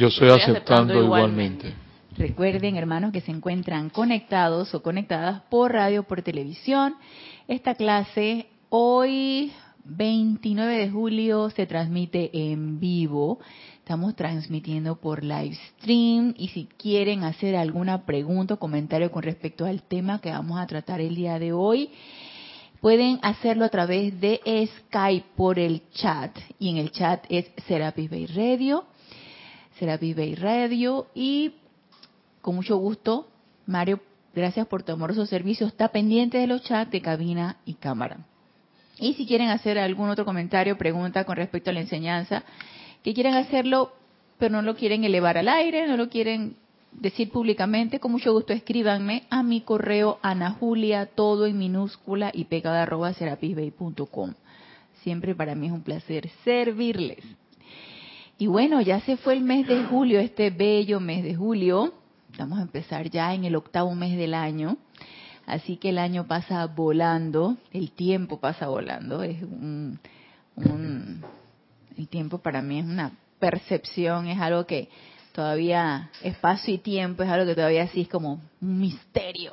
[0.00, 1.74] Yo estoy, aceptando, igualmente.
[2.16, 6.94] Recuerden, hermanos, que se encuentran conectados o conectadas por radio, por televisión.
[7.48, 9.52] Esta clase hoy,
[9.84, 13.40] 29 de julio, se transmite en vivo.
[13.76, 19.66] Estamos transmitiendo por live stream y si quieren hacer alguna pregunta o comentario con respecto
[19.66, 21.90] al tema que vamos a tratar el día de hoy,
[22.80, 24.40] pueden hacerlo a través de
[24.78, 26.34] Skype por el chat.
[26.58, 28.86] Y en el chat es Serapis Bay Radio,
[29.80, 31.06] Serapis Radio.
[31.14, 31.54] Y
[32.40, 33.28] con mucho gusto,
[33.66, 34.00] Mario,
[34.34, 35.66] gracias por tu amoroso servicio.
[35.66, 38.18] Está pendiente de los chats de cabina y cámara.
[38.98, 42.44] Y si quieren hacer algún otro comentario, pregunta con respecto a la enseñanza,
[43.02, 43.92] que quieren hacerlo,
[44.38, 46.56] pero no lo quieren elevar al aire, no lo quieren
[46.92, 52.82] decir públicamente, con mucho gusto escríbanme a mi correo anajulia, todo en minúscula y pegada
[52.82, 54.34] arroba serapisbay.com.
[55.02, 57.24] Siempre para mí es un placer servirles.
[58.40, 61.92] Y bueno, ya se fue el mes de julio, este bello mes de julio.
[62.38, 64.78] Vamos a empezar ya en el octavo mes del año.
[65.44, 69.22] Así que el año pasa volando, el tiempo pasa volando.
[69.22, 70.00] Es un,
[70.56, 71.22] un
[71.98, 74.88] el tiempo para mí es una percepción, es algo que
[75.32, 79.52] todavía espacio y tiempo es algo que todavía sí es como un misterio,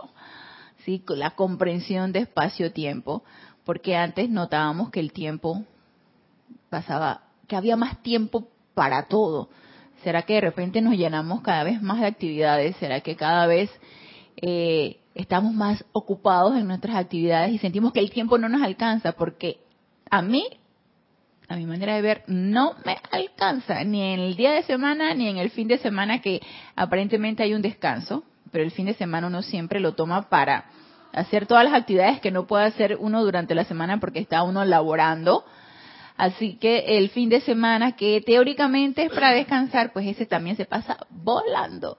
[0.85, 3.22] sí, la comprensión de espacio-tiempo,
[3.66, 5.66] porque antes notábamos que el tiempo
[6.69, 8.47] pasaba, que había más tiempo
[8.78, 9.50] para todo.
[10.03, 12.75] ¿Será que de repente nos llenamos cada vez más de actividades?
[12.75, 13.72] ¿Será que cada vez
[14.36, 19.13] eh, estamos más ocupados en nuestras actividades y sentimos que el tiempo no nos alcanza?
[19.13, 19.57] Porque
[20.12, 20.46] a mí
[21.50, 25.28] a mi manera de ver, no me alcanza ni en el día de semana ni
[25.28, 26.41] en el fin de semana que
[26.75, 30.66] aparentemente hay un descanso, pero el fin de semana uno siempre lo toma para
[31.13, 34.66] hacer todas las actividades que no puede hacer uno durante la semana porque está uno
[34.66, 35.46] laborando.
[36.17, 40.66] Así que el fin de semana que teóricamente es para descansar, pues ese también se
[40.66, 41.97] pasa volando.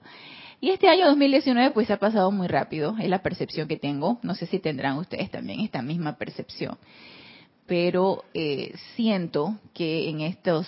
[0.61, 4.19] Y este año 2019 pues ha pasado muy rápido, es la percepción que tengo.
[4.23, 6.77] No sé si tendrán ustedes también esta misma percepción
[7.69, 10.67] pero eh, siento que en estos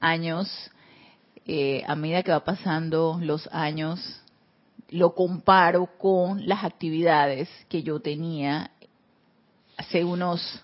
[0.00, 0.70] años,
[1.46, 4.20] eh, a medida que va pasando los años,
[4.90, 8.70] lo comparo con las actividades que yo tenía
[9.78, 10.62] hace unos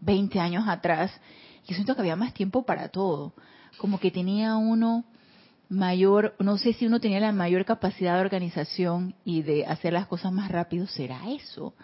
[0.00, 1.10] 20 años atrás,
[1.70, 3.32] y siento que había más tiempo para todo,
[3.78, 5.04] como que tenía uno
[5.68, 10.06] mayor, no sé si uno tenía la mayor capacidad de organización y de hacer las
[10.06, 11.74] cosas más rápido, será eso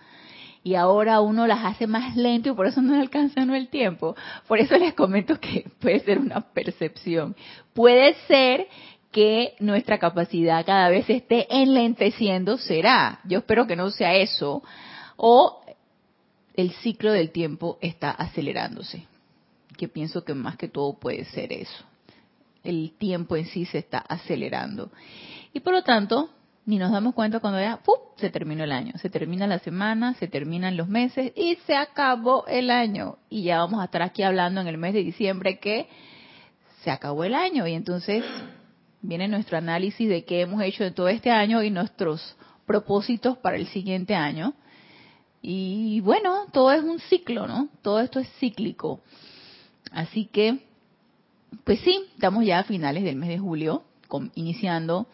[0.66, 4.16] y ahora uno las hace más lento y por eso no alcanza el tiempo.
[4.48, 7.36] Por eso les comento que puede ser una percepción.
[7.72, 8.66] Puede ser
[9.12, 13.20] que nuestra capacidad cada vez esté enlenteciendo, será.
[13.22, 14.64] Yo espero que no sea eso.
[15.16, 15.62] O
[16.56, 19.06] el ciclo del tiempo está acelerándose.
[19.76, 21.84] Que pienso que más que todo puede ser eso.
[22.64, 24.90] El tiempo en sí se está acelerando.
[25.52, 26.30] Y por lo tanto,
[26.66, 27.96] ni nos damos cuenta cuando ya ¡pum!
[28.16, 32.44] se terminó el año, se termina la semana, se terminan los meses y se acabó
[32.48, 33.18] el año.
[33.30, 35.88] Y ya vamos a estar aquí hablando en el mes de diciembre que
[36.82, 38.24] se acabó el año y entonces
[39.00, 43.56] viene nuestro análisis de qué hemos hecho en todo este año y nuestros propósitos para
[43.56, 44.54] el siguiente año.
[45.42, 47.68] Y bueno, todo es un ciclo, ¿no?
[47.82, 49.00] Todo esto es cíclico.
[49.96, 50.58] Así que,
[51.64, 53.82] pues sí, estamos ya a finales del mes de julio,
[54.34, 55.06] iniciando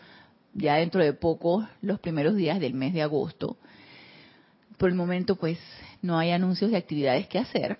[0.54, 3.56] ya dentro de poco, los primeros días del mes de agosto.
[4.78, 5.56] Por el momento, pues,
[6.02, 7.78] no hay anuncios de actividades que hacer.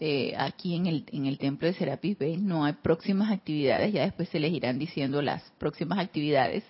[0.00, 4.04] Eh, aquí en el, en el templo de Serapis Bay no hay próximas actividades, ya
[4.04, 6.64] después se les irán diciendo las próximas actividades.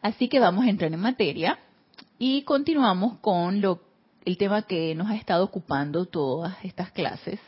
[0.00, 1.58] Así que vamos a entrar en materia
[2.20, 3.82] y continuamos con lo,
[4.24, 7.40] el tema que nos ha estado ocupando todas estas clases,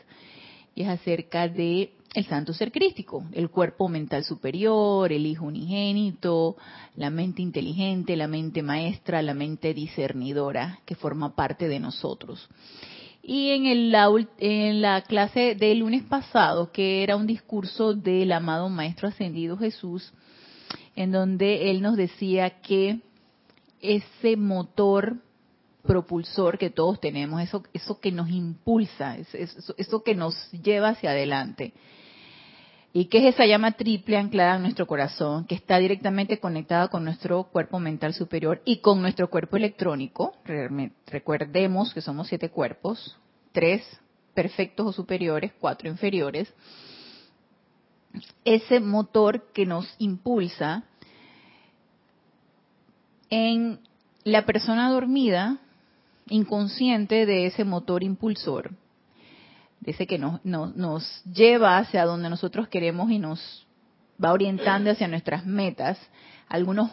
[0.79, 6.55] es acerca de el santo ser crístico, el cuerpo mental superior, el hijo unigénito,
[6.95, 12.49] la mente inteligente, la mente maestra, la mente discernidora que forma parte de nosotros.
[13.21, 13.93] Y en, el,
[14.39, 20.13] en la clase del lunes pasado, que era un discurso del amado Maestro Ascendido Jesús,
[20.95, 23.01] en donde él nos decía que
[23.81, 25.17] ese motor
[25.89, 31.73] propulsor que todos tenemos, eso, eso que nos impulsa, eso, que nos lleva hacia adelante,
[32.91, 37.05] ¿Y qué es esa llama triple anclada en nuestro corazón, que está directamente conectada con
[37.05, 40.33] nuestro cuerpo mental superior y con nuestro cuerpo electrónico?
[41.05, 43.15] Recordemos que somos siete cuerpos,
[43.51, 43.83] tres
[44.33, 46.51] perfectos o superiores, cuatro inferiores.
[48.43, 50.83] Ese motor que nos impulsa
[53.29, 53.79] en
[54.23, 55.59] la persona dormida,
[56.29, 58.71] inconsciente de ese motor impulsor,
[59.85, 63.67] ese que nos, nos, lleva hacia donde nosotros queremos y nos
[64.23, 65.97] va orientando hacia nuestras metas,
[66.47, 66.91] algunos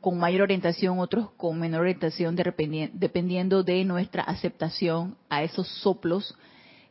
[0.00, 6.36] con mayor orientación, otros con menor orientación, dependiendo de nuestra aceptación a esos soplos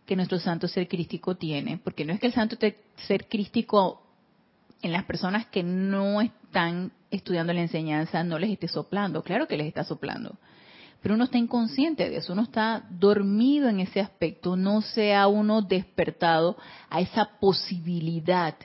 [0.08, 1.78] que nuestro santo ser crístico tiene.
[1.78, 2.58] Porque no es que el santo
[3.08, 4.02] ser crístico
[4.82, 9.58] en las personas que no están estudiando la enseñanza no les esté soplando, claro que
[9.58, 10.36] les está soplando
[11.08, 15.30] pero uno está inconsciente de eso, uno está dormido en ese aspecto, no se ha
[15.30, 16.58] uno despertado
[16.90, 18.56] a esa posibilidad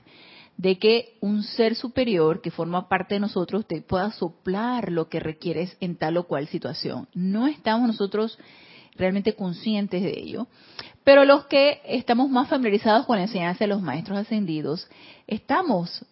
[0.56, 5.20] de que un ser superior que forma parte de nosotros te pueda soplar lo que
[5.20, 7.06] requieres en tal o cual situación.
[7.14, 8.36] No estamos nosotros
[8.96, 10.48] realmente conscientes de ello.
[11.04, 14.88] Pero los que estamos más familiarizados con la enseñanza de los maestros ascendidos,
[15.28, 16.04] estamos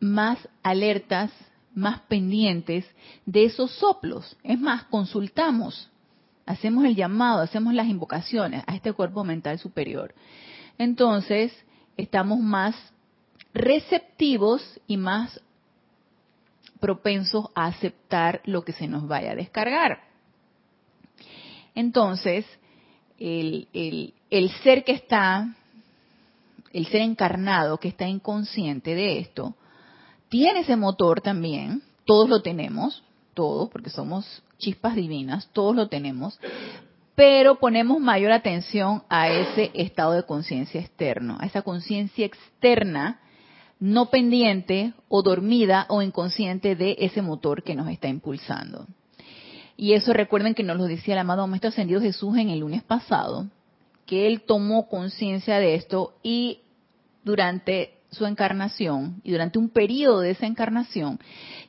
[0.00, 1.30] más alertas
[1.74, 2.86] más pendientes
[3.26, 4.36] de esos soplos.
[4.42, 5.90] Es más, consultamos,
[6.46, 10.14] hacemos el llamado, hacemos las invocaciones a este cuerpo mental superior.
[10.78, 11.52] Entonces,
[11.96, 12.74] estamos más
[13.52, 15.40] receptivos y más
[16.80, 20.02] propensos a aceptar lo que se nos vaya a descargar.
[21.74, 22.44] Entonces,
[23.18, 23.68] el,
[24.30, 25.54] el ser que está,
[26.72, 29.54] el ser encarnado que está inconsciente de esto,
[30.34, 33.04] tiene ese motor también, todos lo tenemos,
[33.34, 36.40] todos, porque somos chispas divinas, todos lo tenemos,
[37.14, 43.20] pero ponemos mayor atención a ese estado de conciencia externo, a esa conciencia externa
[43.78, 48.88] no pendiente o dormida o inconsciente de ese motor que nos está impulsando.
[49.76, 52.82] Y eso recuerden que nos lo decía el amado Maestro Ascendido Jesús en el lunes
[52.82, 53.46] pasado,
[54.04, 56.58] que él tomó conciencia de esto y
[57.22, 61.18] durante su encarnación y durante un periodo de esa encarnación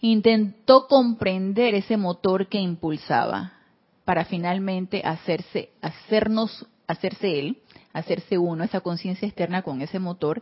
[0.01, 3.53] intentó comprender ese motor que impulsaba
[4.05, 7.57] para finalmente hacerse hacernos hacerse él
[7.93, 10.41] hacerse uno esa conciencia externa con ese motor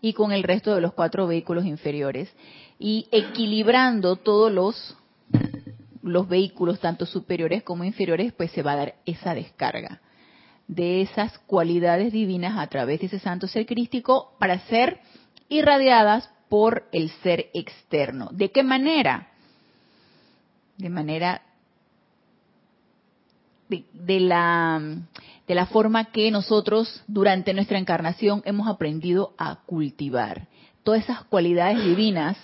[0.00, 2.32] y con el resto de los cuatro vehículos inferiores
[2.78, 4.96] y equilibrando todos los
[6.02, 10.00] los vehículos tanto superiores como inferiores pues se va a dar esa descarga
[10.66, 15.00] de esas cualidades divinas a través de ese santo ser crístico para ser
[15.48, 18.28] irradiadas por el ser externo.
[18.32, 19.28] ¿De qué manera?
[20.76, 21.42] De manera
[23.68, 24.80] de, la,
[25.46, 30.48] de la forma que nosotros durante nuestra encarnación hemos aprendido a cultivar.
[30.82, 32.36] Todas esas cualidades divinas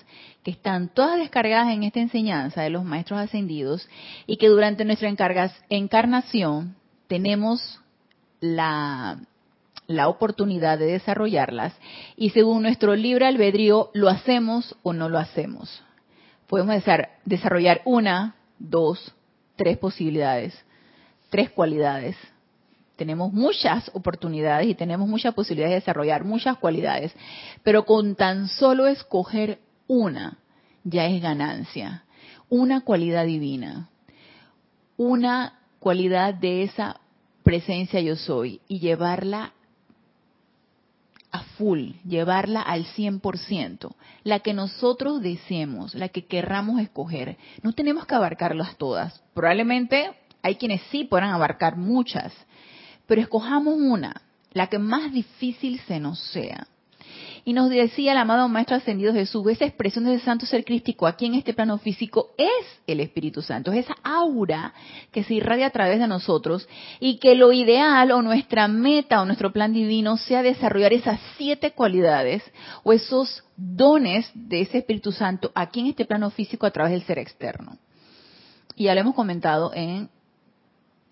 [0.42, 3.86] que están todas descargadas en esta enseñanza de los maestros ascendidos
[4.26, 5.12] y que durante nuestra
[5.68, 6.74] encarnación
[7.06, 7.80] tenemos
[8.40, 9.20] la,
[9.90, 11.74] la oportunidad de desarrollarlas
[12.16, 15.82] y según nuestro libre albedrío lo hacemos o no lo hacemos.
[16.46, 16.80] Podemos
[17.24, 19.12] desarrollar una, dos,
[19.56, 20.54] tres posibilidades,
[21.28, 22.16] tres cualidades.
[22.94, 27.12] Tenemos muchas oportunidades y tenemos muchas posibilidades de desarrollar muchas cualidades,
[27.64, 29.58] pero con tan solo escoger
[29.88, 30.38] una
[30.84, 32.04] ya es ganancia.
[32.48, 33.88] Una cualidad divina,
[34.96, 37.00] una cualidad de esa
[37.42, 39.52] presencia yo soy y llevarla
[41.32, 43.94] a full, llevarla al 100%,
[44.24, 47.36] la que nosotros deseemos, la que querramos escoger.
[47.62, 49.22] No tenemos que abarcarlas todas.
[49.34, 52.32] Probablemente hay quienes sí puedan abarcar muchas,
[53.06, 54.22] pero escojamos una,
[54.52, 56.66] la que más difícil se nos sea.
[57.44, 61.06] Y nos decía el amado Maestro Ascendido Jesús, esa expresión de ese santo ser crístico
[61.06, 64.74] aquí en este plano físico es el Espíritu Santo, es esa aura
[65.10, 66.68] que se irradia a través de nosotros
[66.98, 71.72] y que lo ideal o nuestra meta o nuestro plan divino sea desarrollar esas siete
[71.72, 72.42] cualidades
[72.82, 77.02] o esos dones de ese Espíritu Santo aquí en este plano físico a través del
[77.02, 77.78] ser externo.
[78.76, 80.08] Y ya lo hemos comentado en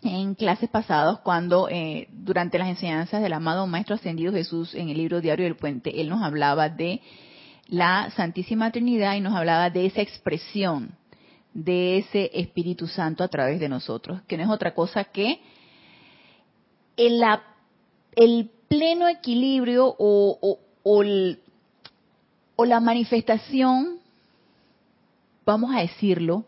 [0.02, 4.96] en clases pasadas cuando eh, durante las enseñanzas del amado Maestro Ascendido Jesús en el
[4.96, 7.00] libro Diario del Puente, él nos hablaba de
[7.66, 10.96] la Santísima Trinidad y nos hablaba de esa expresión
[11.52, 15.40] de ese Espíritu Santo a través de nosotros, que no es otra cosa que
[16.96, 17.22] el,
[18.14, 21.04] el pleno equilibrio o, o,
[22.56, 23.98] o la manifestación,
[25.44, 26.44] vamos a decirlo,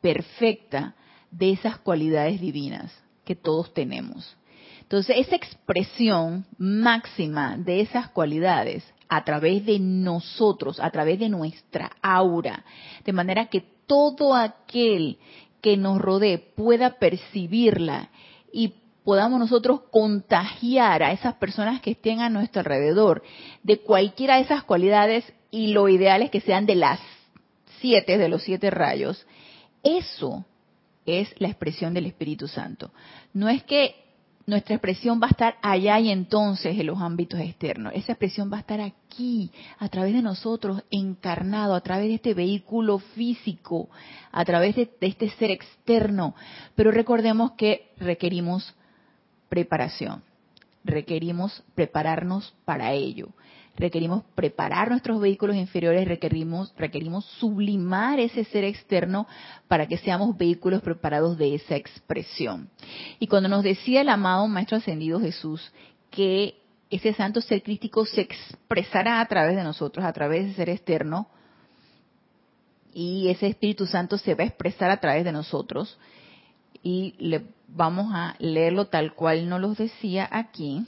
[0.00, 0.94] perfecta
[1.36, 2.92] de esas cualidades divinas
[3.24, 4.36] que todos tenemos.
[4.80, 11.90] Entonces, esa expresión máxima de esas cualidades a través de nosotros, a través de nuestra
[12.02, 12.64] aura,
[13.04, 15.18] de manera que todo aquel
[15.60, 18.10] que nos rodee pueda percibirla
[18.52, 18.74] y
[19.04, 23.22] podamos nosotros contagiar a esas personas que estén a nuestro alrededor
[23.62, 27.00] de cualquiera de esas cualidades y lo ideal es que sean de las
[27.80, 29.26] siete, de los siete rayos.
[29.82, 30.44] Eso
[31.06, 32.90] es la expresión del Espíritu Santo.
[33.32, 33.94] No es que
[34.46, 37.92] nuestra expresión va a estar allá y entonces en los ámbitos externos.
[37.94, 42.34] Esa expresión va a estar aquí, a través de nosotros, encarnado, a través de este
[42.34, 43.88] vehículo físico,
[44.32, 46.34] a través de, este ser externo.
[46.74, 48.74] Pero recordemos que requerimos
[49.48, 50.22] preparación,
[50.84, 53.28] requerimos prepararnos para ello
[53.76, 59.26] requerimos preparar nuestros vehículos inferiores, requerimos, requerimos sublimar ese ser externo
[59.68, 62.70] para que seamos vehículos preparados de esa expresión.
[63.18, 65.72] Y cuando nos decía el amado Maestro Ascendido Jesús
[66.10, 66.54] que
[66.90, 71.26] ese santo ser crístico se expresará a través de nosotros, a través de ser externo,
[72.92, 75.98] y ese Espíritu Santo se va a expresar a través de nosotros,
[76.84, 80.86] y le, vamos a leerlo tal cual nos lo decía aquí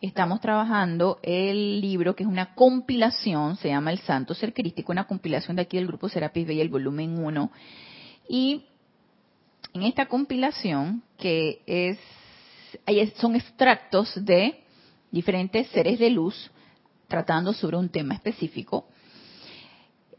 [0.00, 5.06] estamos trabajando el libro que es una compilación, se llama El Santo Ser Crístico, una
[5.06, 7.50] compilación de aquí del grupo Serapis Bey, el volumen 1.
[8.28, 8.66] Y
[9.74, 11.98] en esta compilación, que es,
[13.16, 14.62] son extractos de
[15.10, 16.50] diferentes seres de luz
[17.08, 18.86] tratando sobre un tema específico.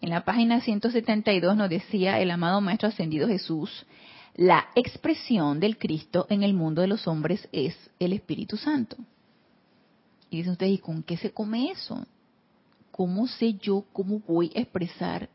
[0.01, 3.85] En la página 172 nos decía el amado Maestro Ascendido Jesús,
[4.35, 8.97] la expresión del Cristo en el mundo de los hombres es el Espíritu Santo.
[10.29, 12.05] Y dicen ustedes, ¿y con qué se come eso?
[12.91, 15.29] ¿Cómo sé yo cómo voy a expresar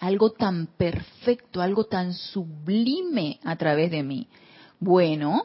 [0.00, 4.28] algo tan perfecto, algo tan sublime a través de mí?
[4.80, 5.44] Bueno,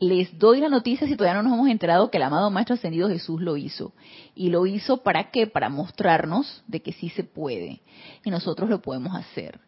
[0.00, 3.08] les doy la noticia si todavía no nos hemos enterado que el amado Maestro Ascendido
[3.08, 3.92] Jesús lo hizo.
[4.34, 5.46] ¿Y lo hizo para qué?
[5.46, 7.82] Para mostrarnos de que sí se puede.
[8.24, 9.60] Y nosotros lo podemos hacer.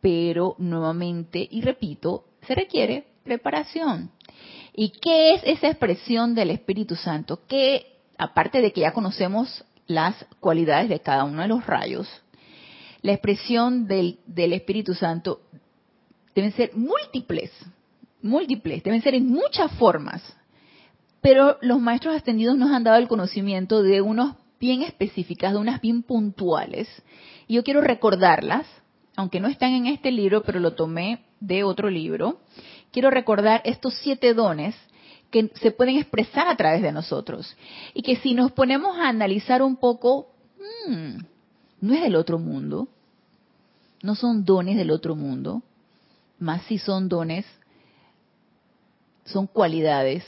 [0.00, 4.10] Pero nuevamente, y repito, se requiere preparación.
[4.78, 7.40] ¿Y qué es esa expresión del Espíritu Santo?
[7.48, 12.06] Que, aparte de que ya conocemos las cualidades de cada uno de los rayos,
[13.00, 15.40] la expresión del, del Espíritu Santo
[16.34, 17.50] deben ser múltiples,
[18.20, 20.22] múltiples, deben ser en muchas formas.
[21.22, 25.80] Pero los maestros ascendidos nos han dado el conocimiento de unos bien específicas, de unas
[25.80, 26.86] bien puntuales.
[27.46, 28.66] Y yo quiero recordarlas,
[29.16, 32.40] aunque no están en este libro, pero lo tomé de otro libro
[32.92, 34.74] quiero recordar estos siete dones
[35.30, 37.56] que se pueden expresar a través de nosotros.
[37.94, 40.30] Y que si nos ponemos a analizar un poco,
[40.86, 41.18] hmm,
[41.80, 42.88] no es del otro mundo,
[44.02, 45.62] no son dones del otro mundo,
[46.38, 47.44] más si son dones,
[49.24, 50.24] son cualidades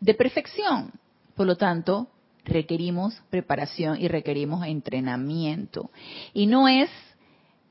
[0.00, 0.92] de perfección.
[1.34, 2.08] Por lo tanto,
[2.44, 5.90] requerimos preparación y requerimos entrenamiento.
[6.32, 6.90] Y no es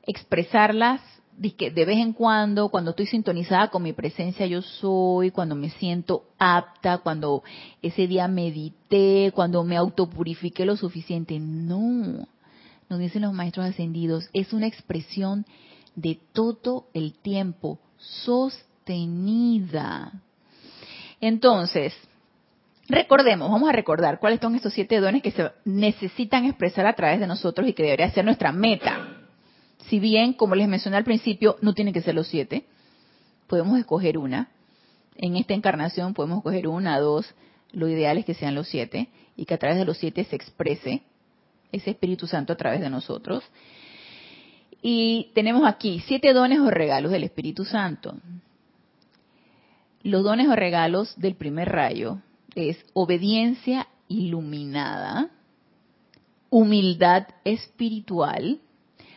[0.06, 1.02] expresarlas
[1.38, 6.24] de vez en cuando, cuando estoy sintonizada con mi presencia yo soy, cuando me siento
[6.36, 7.44] apta, cuando
[7.80, 11.38] ese día medité, cuando me autopurifiqué lo suficiente.
[11.38, 12.26] No,
[12.88, 15.46] nos dicen los maestros ascendidos, es una expresión
[15.94, 18.50] de todo el tiempo, sostenida.
[21.20, 21.94] Entonces,
[22.88, 27.20] recordemos, vamos a recordar cuáles son estos siete dones que se necesitan expresar a través
[27.20, 29.17] de nosotros y que debería ser nuestra meta
[29.86, 32.66] si bien, como les mencioné al principio, no tienen que ser los siete,
[33.46, 34.48] podemos escoger una.
[35.16, 37.34] En esta encarnación podemos escoger una, dos,
[37.72, 40.36] lo ideal es que sean los siete y que a través de los siete se
[40.36, 41.02] exprese
[41.72, 43.44] ese Espíritu Santo a través de nosotros.
[44.80, 48.16] Y tenemos aquí siete dones o regalos del Espíritu Santo.
[50.02, 52.18] Los dones o regalos del primer rayo
[52.54, 55.30] es obediencia iluminada,
[56.50, 58.60] humildad espiritual,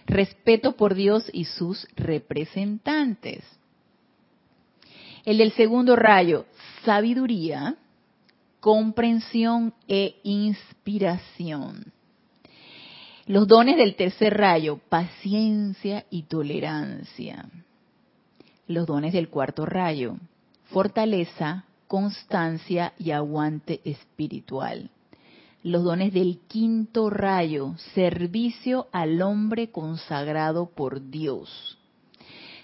[0.05, 3.43] respeto por Dios y sus representantes.
[5.25, 6.45] El del segundo rayo,
[6.83, 7.75] sabiduría,
[8.59, 11.91] comprensión e inspiración.
[13.27, 17.45] Los dones del tercer rayo, paciencia y tolerancia.
[18.67, 20.17] Los dones del cuarto rayo,
[20.65, 24.89] fortaleza, constancia y aguante espiritual
[25.63, 31.77] los dones del quinto rayo, servicio al hombre consagrado por Dios.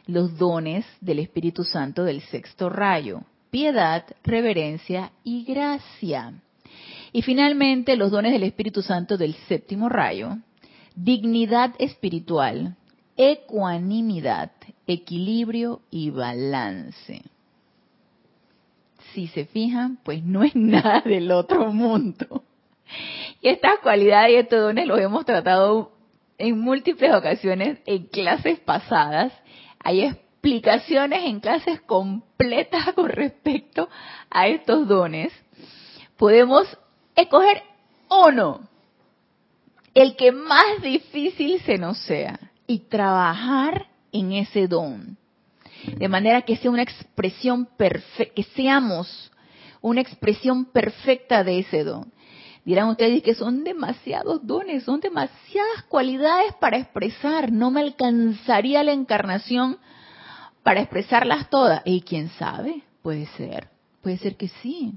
[0.08, 6.42] Los dones del Espíritu Santo del sexto rayo, piedad, reverencia y gracia.
[7.12, 10.38] Y finalmente los dones del Espíritu Santo del séptimo rayo,
[10.96, 12.76] dignidad espiritual,
[13.16, 14.52] ecuanimidad,
[14.88, 17.22] equilibrio y balance.
[19.14, 22.44] Si se fijan, pues no es nada del otro mundo.
[23.42, 25.92] Y estas cualidades y estos dones los hemos tratado
[26.38, 29.32] en múltiples ocasiones en clases pasadas.
[29.84, 33.90] Hay explicaciones en clases completas con respecto
[34.30, 35.34] a estos dones.
[36.18, 36.66] Podemos
[37.16, 37.64] escoger
[38.10, 38.62] uno,
[39.94, 45.18] el que más difícil se nos sea, y trabajar en ese don.
[45.96, 49.32] De manera que sea una expresión perfecta, que seamos
[49.82, 52.12] una expresión perfecta de ese don.
[52.68, 57.50] Dirán ustedes que son demasiados dones, son demasiadas cualidades para expresar.
[57.50, 59.78] No me alcanzaría la encarnación
[60.64, 61.82] para expresarlas todas.
[61.86, 62.84] ¿Y quién sabe?
[63.02, 63.70] Puede ser,
[64.02, 64.96] puede ser que sí.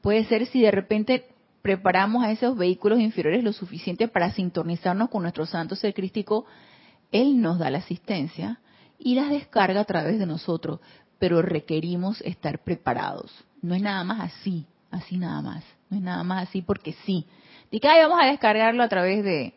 [0.00, 1.28] Puede ser si de repente
[1.62, 6.46] preparamos a esos vehículos inferiores lo suficiente para sintonizarnos con nuestro santo ser crístico,
[7.12, 8.58] Él nos da la asistencia
[8.98, 10.80] y las descarga a través de nosotros,
[11.20, 13.32] pero requerimos estar preparados.
[13.62, 15.75] No es nada más así, así nada más.
[15.90, 17.26] No es nada más así porque sí.
[17.70, 19.54] De que vamos a descargarlo a través de,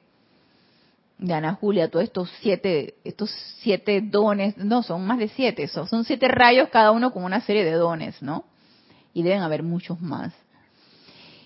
[1.32, 6.06] Ana Julia, todos estos siete, estos siete dones, no, son más de siete, son, son
[6.06, 8.46] siete rayos cada uno con una serie de dones, ¿no?
[9.14, 10.34] Y deben haber muchos más.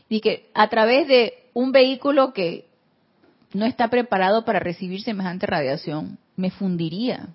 [0.10, 2.66] Y que a través de un vehículo que
[3.54, 7.30] no está preparado para recibir semejante radiación, me fundiría.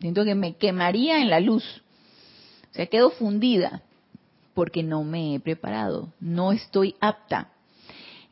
[0.00, 1.82] Siento que me quemaría en la luz.
[2.70, 3.82] O sea, quedo fundida
[4.60, 7.48] porque no me he preparado, no estoy apta.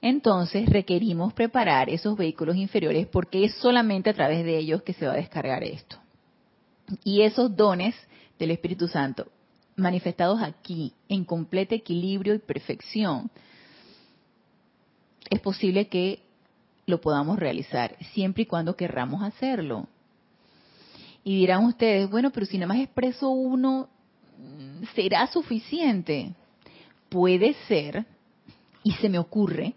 [0.02, 5.06] Entonces requerimos preparar esos vehículos inferiores porque es solamente a través de ellos que se
[5.06, 5.96] va a descargar esto.
[7.02, 7.94] Y esos dones
[8.38, 9.28] del Espíritu Santo
[9.76, 13.30] manifestados aquí en completo equilibrio y perfección,
[15.30, 16.20] es posible que
[16.84, 19.88] lo podamos realizar siempre y cuando querramos hacerlo.
[21.24, 23.88] Y dirán ustedes, bueno, pero si nada más expreso uno,
[24.94, 26.34] ¿será suficiente?
[27.08, 28.06] Puede ser,
[28.82, 29.74] y se me ocurre,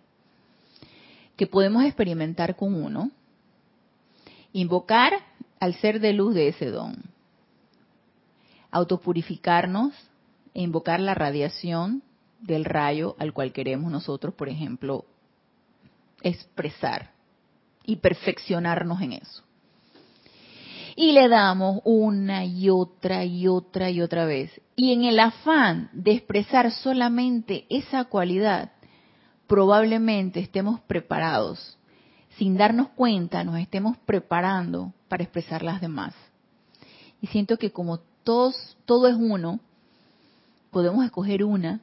[1.36, 3.12] que podemos experimentar con uno,
[4.54, 5.14] invocar
[5.60, 6.96] al ser de luz de ese don,
[8.70, 9.94] autopurificarnos
[10.54, 12.04] e invocar la radiación
[12.40, 15.06] del rayo al cual queremos nosotros, por ejemplo,
[16.22, 17.12] expresar
[17.84, 19.44] y perfeccionarnos en eso
[21.02, 24.52] y le damos una y otra y otra y otra vez.
[24.76, 28.74] Y en el afán de expresar solamente esa cualidad,
[29.48, 31.76] probablemente estemos preparados,
[32.38, 36.14] sin darnos cuenta, nos estemos preparando para expresar las demás.
[37.20, 39.60] Y siento que como todos, todo es uno,
[40.70, 41.82] podemos escoger una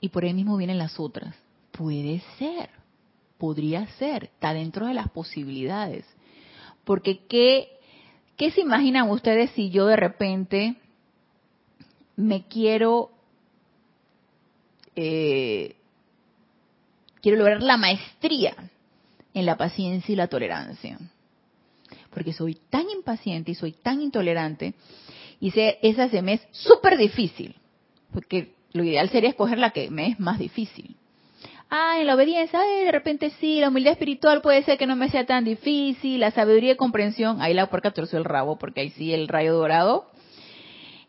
[0.00, 1.34] y por ahí mismo vienen las otras.
[1.70, 2.70] Puede ser,
[3.36, 6.06] podría ser, está dentro de las posibilidades.
[6.86, 7.76] Porque qué
[8.40, 10.76] ¿Qué se imaginan ustedes si yo de repente
[12.16, 13.10] me quiero,
[14.96, 15.76] eh,
[17.20, 18.54] quiero lograr la maestría
[19.34, 20.98] en la paciencia y la tolerancia?
[22.14, 24.72] Porque soy tan impaciente y soy tan intolerante
[25.38, 27.56] y sé, esa se me es súper difícil,
[28.10, 30.96] porque lo ideal sería escoger la que me es más difícil
[31.70, 35.08] ah, en la obediencia, de repente sí, la humildad espiritual puede ser que no me
[35.08, 38.90] sea tan difícil, la sabiduría y comprensión, ahí la puerca torció el rabo, porque ahí
[38.90, 40.10] sí el rayo dorado,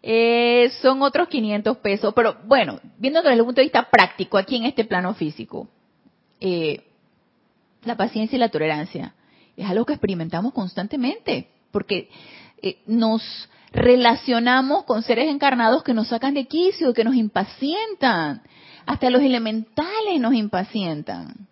[0.04, 4.56] eh, son otros 500 pesos, pero bueno, viendo desde el punto de vista práctico, aquí
[4.56, 5.68] en este plano físico,
[6.40, 6.84] eh,
[7.84, 9.14] la paciencia y la tolerancia
[9.56, 12.10] es algo que experimentamos constantemente, porque
[12.62, 18.42] eh, nos relacionamos con seres encarnados que nos sacan de quicio, que nos impacientan,
[18.86, 21.48] hasta los elementales nos impacientan.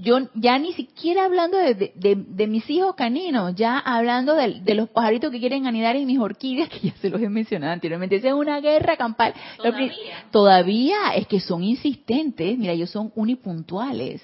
[0.00, 5.40] yo ya ni siquiera hablando de, mis hijos caninos, ya hablando de, los pajaritos que
[5.40, 8.16] quieren anidar en mis orquídeas, que ya se los he mencionado anteriormente.
[8.16, 9.34] Esa es una guerra campal.
[9.56, 9.92] Todavía.
[10.30, 14.22] Todavía es que son insistentes, mira, ellos son unipuntuales.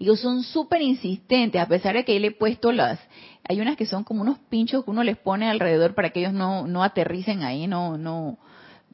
[0.00, 3.00] Ellos son súper insistentes, a pesar de que yo le he puesto las...
[3.48, 6.32] Hay unas que son como unos pinchos que uno les pone alrededor para que ellos
[6.32, 8.38] no, no aterricen ahí, no, no,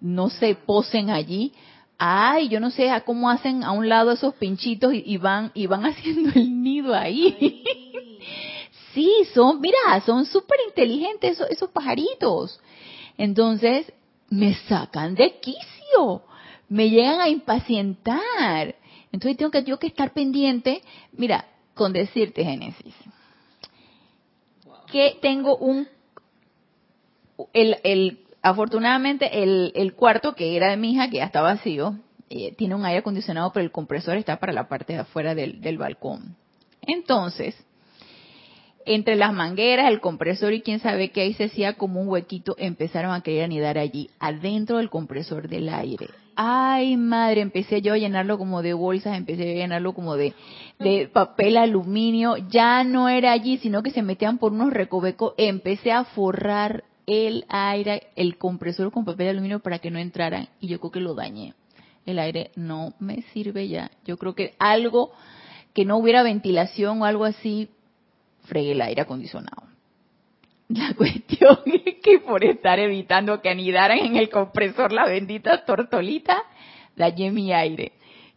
[0.04, 1.54] no se posen allí.
[1.96, 5.66] Ay, yo no sé a cómo hacen a un lado esos pinchitos y, van y
[5.66, 7.64] van haciendo el nido ahí.
[8.92, 12.60] sí, son, mira, son súper inteligentes esos, pajaritos.
[13.16, 13.90] Entonces,
[14.28, 16.22] me sacan de quicio,
[16.68, 18.74] me llegan a impacientar.
[19.10, 22.94] Entonces tengo que yo que estar pendiente, mira, con decirte Génesis,
[24.92, 25.88] que tengo un
[27.52, 31.94] el Afortunadamente, el, cuarto que era de mi hija, que ya está vacío,
[32.28, 35.78] eh, tiene un aire acondicionado, pero el compresor está para la parte de afuera del,
[35.78, 36.37] balcón.
[36.83, 37.57] Entonces,
[38.85, 42.54] entre las mangueras, el compresor y quién sabe qué ahí se hacía como un huequito,
[42.59, 46.11] empezaron a querer anidar allí, adentro del compresor del aire.
[46.37, 50.35] ay madre, empecé yo a llenarlo como de bolsas, empecé a llenarlo como de
[51.14, 56.04] papel aluminio, ya no era allí, sino que se metían por unos recovecos, empecé a
[56.04, 60.92] forrar el aire, el compresor con papel aluminio para que no entraran y yo creo
[60.92, 61.54] que lo dañé.
[62.06, 63.90] El aire no me sirve ya.
[64.04, 65.12] Yo creo que algo
[65.72, 67.68] que no hubiera ventilación o algo así,
[68.44, 69.64] fregué el aire acondicionado.
[70.68, 76.42] La cuestión es que por estar evitando que anidaran en el compresor la bendita tortolita,
[76.96, 77.92] dañé mi aire.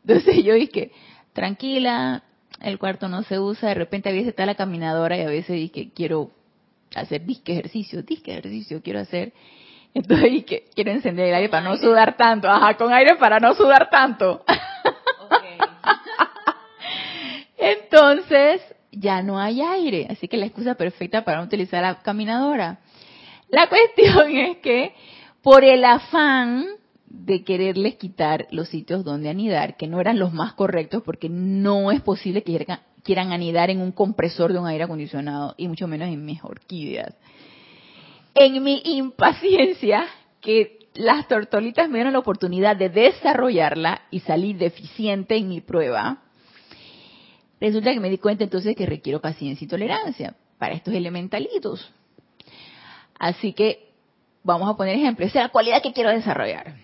[0.05, 0.91] Entonces yo dije,
[1.33, 2.23] tranquila,
[2.61, 5.55] el cuarto no se usa, de repente a veces está la caminadora y a veces
[5.55, 6.31] dije, quiero
[6.95, 9.33] hacer disque ejercicio, disque ejercicio quiero hacer.
[9.93, 10.45] Entonces
[10.75, 14.43] quiero encender el aire para no sudar tanto, ajá, con aire para no sudar tanto.
[17.57, 22.79] Entonces, ya no hay aire, así que la excusa perfecta para utilizar la caminadora.
[23.49, 24.93] La cuestión es que
[25.41, 26.65] por el afán
[27.05, 31.91] de quererles quitar los sitios donde anidar, que no eran los más correctos, porque no
[31.91, 32.51] es posible que
[33.07, 37.15] quieran anidar en un compresor de un aire acondicionado, y mucho menos en mis orquídeas.
[38.35, 40.05] En mi impaciencia,
[40.41, 46.21] que las tortolitas me dieron la oportunidad de desarrollarla y salir deficiente en mi prueba,
[47.59, 51.91] Resulta que me di cuenta entonces que requiero paciencia y tolerancia para estos elementalitos.
[53.17, 53.93] Así que
[54.43, 55.29] vamos a poner ejemplos.
[55.29, 56.75] Esa es la cualidad que quiero desarrollar.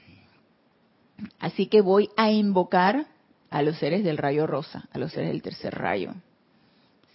[1.39, 3.05] Así que voy a invocar
[3.53, 6.15] a los seres del rayo rosa, a los seres del tercer rayo.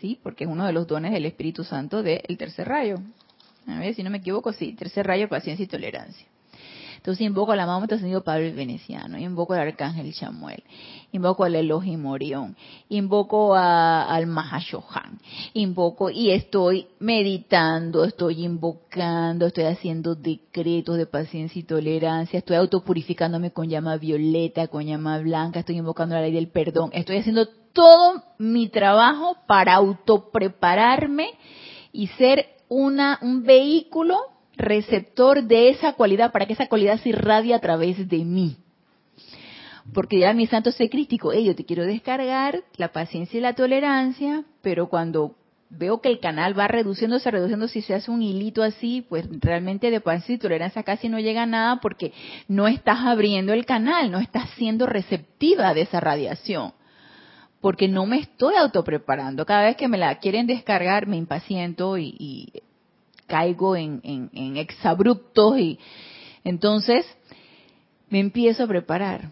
[0.01, 0.21] ¿Sí?
[0.23, 3.01] Porque es uno de los dones del Espíritu Santo del tercer rayo.
[3.67, 6.29] A ver si no me equivoco, sí, tercer rayo, paciencia y tolerancia.
[6.99, 10.63] Entonces invoco al amado Maestro Pablo el Veneciano, invoco al Arcángel Chamuel,
[11.13, 12.57] invoco al Elohim Morión,
[12.89, 15.19] invoco al Mahashohan,
[15.55, 23.53] invoco y estoy meditando, estoy invocando, estoy haciendo decretos de paciencia y tolerancia, estoy autopurificándome
[23.53, 28.25] con llama violeta, con llama blanca, estoy invocando la ley del perdón, estoy haciendo todo
[28.39, 31.31] mi trabajo para autoprepararme
[31.93, 34.17] y ser una, un vehículo
[34.59, 38.57] receptor de esa cualidad para que esa cualidad se irradie a través de mí.
[39.95, 44.45] Porque ya mi santo sé crítico, yo te quiero descargar la paciencia y la tolerancia,
[44.61, 45.35] pero cuando
[45.71, 49.91] veo que el canal va reduciéndose, reduciendo, si se hace un hilito así, pues realmente
[49.91, 52.13] de paciencia y tolerancia casi no llega a nada porque
[52.49, 56.73] no estás abriendo el canal, no estás siendo receptiva de esa radiación.
[57.61, 59.45] Porque no me estoy autopreparando.
[59.45, 62.53] Cada vez que me la quieren descargar, me impaciento y, y
[63.29, 65.79] caigo en, en, exabruptos y
[66.43, 67.07] entonces
[68.09, 69.31] me empiezo a preparar.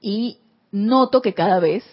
[0.00, 0.38] Y
[0.72, 1.84] noto que cada vez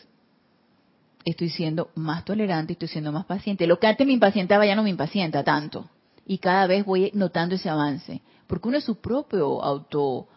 [1.24, 3.68] estoy siendo más tolerante, estoy siendo más paciente.
[3.68, 5.90] Lo que antes me impacientaba ya no me impacienta tanto.
[6.26, 8.22] Y cada vez voy notando ese avance.
[8.48, 10.28] Porque uno es su propio auto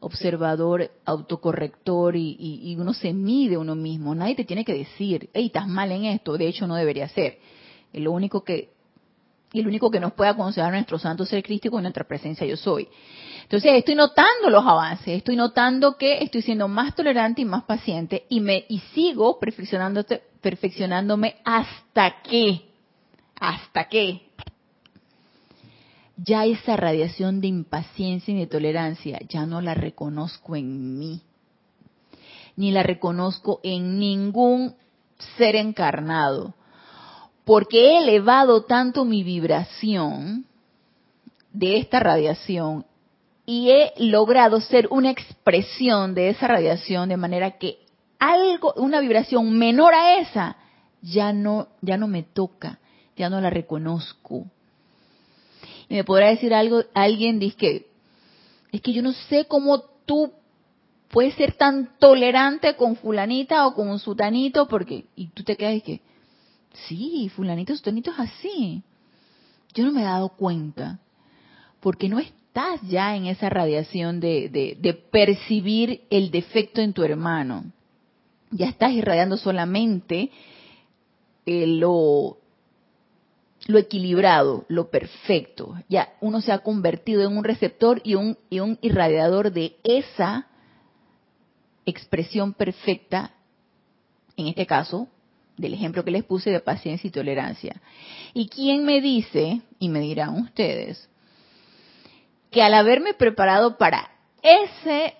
[0.00, 4.14] observador, autocorrector y, y, uno se mide uno mismo.
[4.14, 7.38] Nadie te tiene que decir, hey, estás mal en esto, de hecho no debería ser.
[7.92, 8.71] Lo único que
[9.52, 12.56] y el único que nos puede aconsejar nuestro santo ser crístico es nuestra presencia yo
[12.56, 12.88] soy.
[13.42, 18.24] Entonces estoy notando los avances, estoy notando que estoy siendo más tolerante y más paciente
[18.30, 22.62] y me y sigo perfeccionándome hasta que,
[23.38, 24.22] hasta que
[26.16, 31.22] ya esa radiación de impaciencia y de tolerancia ya no la reconozco en mí,
[32.56, 34.76] ni la reconozco en ningún
[35.36, 36.54] ser encarnado
[37.44, 40.46] porque he elevado tanto mi vibración
[41.52, 42.86] de esta radiación
[43.44, 47.78] y he logrado ser una expresión de esa radiación de manera que
[48.18, 50.56] algo, una vibración menor a esa,
[51.02, 52.78] ya no, ya no me toca,
[53.16, 54.46] ya no la reconozco.
[55.88, 57.86] Y me podrá decir algo, alguien dice que,
[58.70, 60.32] es que yo no sé cómo tú
[61.08, 65.74] puedes ser tan tolerante con fulanita o con un sutanito, porque, y tú te quedas
[65.74, 66.00] y que,
[66.86, 68.82] Sí, fulanito, sutanito es así.
[69.74, 71.00] Yo no me he dado cuenta,
[71.80, 77.64] porque no estás ya en esa radiación de, de, percibir el defecto en tu hermano.
[78.50, 80.30] Ya estás irradiando solamente
[81.46, 82.36] eh, lo,
[83.66, 85.74] lo equilibrado, lo perfecto.
[85.88, 90.48] Ya uno se ha convertido en un receptor y un, y un irradiador de esa
[91.86, 93.32] expresión perfecta,
[94.36, 95.08] en este caso,
[95.62, 97.80] del ejemplo que les puse de paciencia y tolerancia.
[98.34, 101.08] ¿Y quién me dice, y me dirán ustedes,
[102.50, 104.10] que al haberme preparado para
[104.42, 105.14] ese,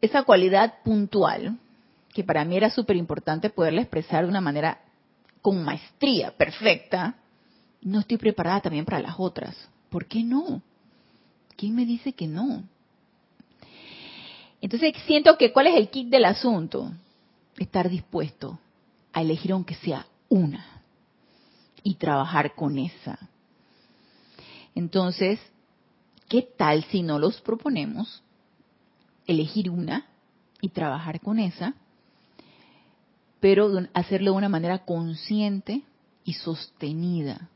[0.00, 1.58] esa cualidad puntual,
[2.12, 4.80] que para mí era súper importante poderla expresar de una manera
[5.42, 7.14] con maestría, perfecta,
[7.82, 9.54] no estoy preparada también para las otras?
[9.90, 10.62] ¿Por qué no?
[11.56, 12.64] ¿Quién me dice que no?
[14.60, 16.90] Entonces siento que cuál es el kit del asunto?
[17.58, 18.58] Estar dispuesto
[19.12, 20.82] a elegir aunque sea una
[21.82, 23.18] y trabajar con esa.
[24.74, 25.40] Entonces,
[26.28, 28.22] ¿qué tal si no los proponemos?
[29.26, 30.06] Elegir una
[30.60, 31.74] y trabajar con esa,
[33.40, 35.82] pero hacerlo de una manera consciente
[36.24, 37.48] y sostenida.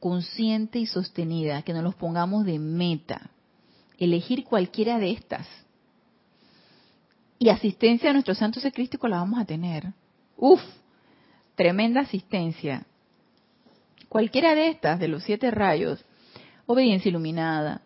[0.00, 3.30] Consciente y sostenida, que nos los pongamos de meta.
[3.98, 5.46] Elegir cualquiera de estas.
[7.38, 9.92] Y asistencia a nuestro santo secrístico la vamos a tener.
[10.36, 10.60] Uf,
[11.54, 12.86] tremenda asistencia.
[14.08, 16.04] Cualquiera de estas, de los siete rayos,
[16.66, 17.82] obediencia iluminada,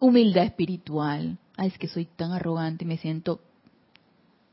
[0.00, 1.38] humildad espiritual.
[1.56, 3.40] Ay, es que soy tan arrogante y me siento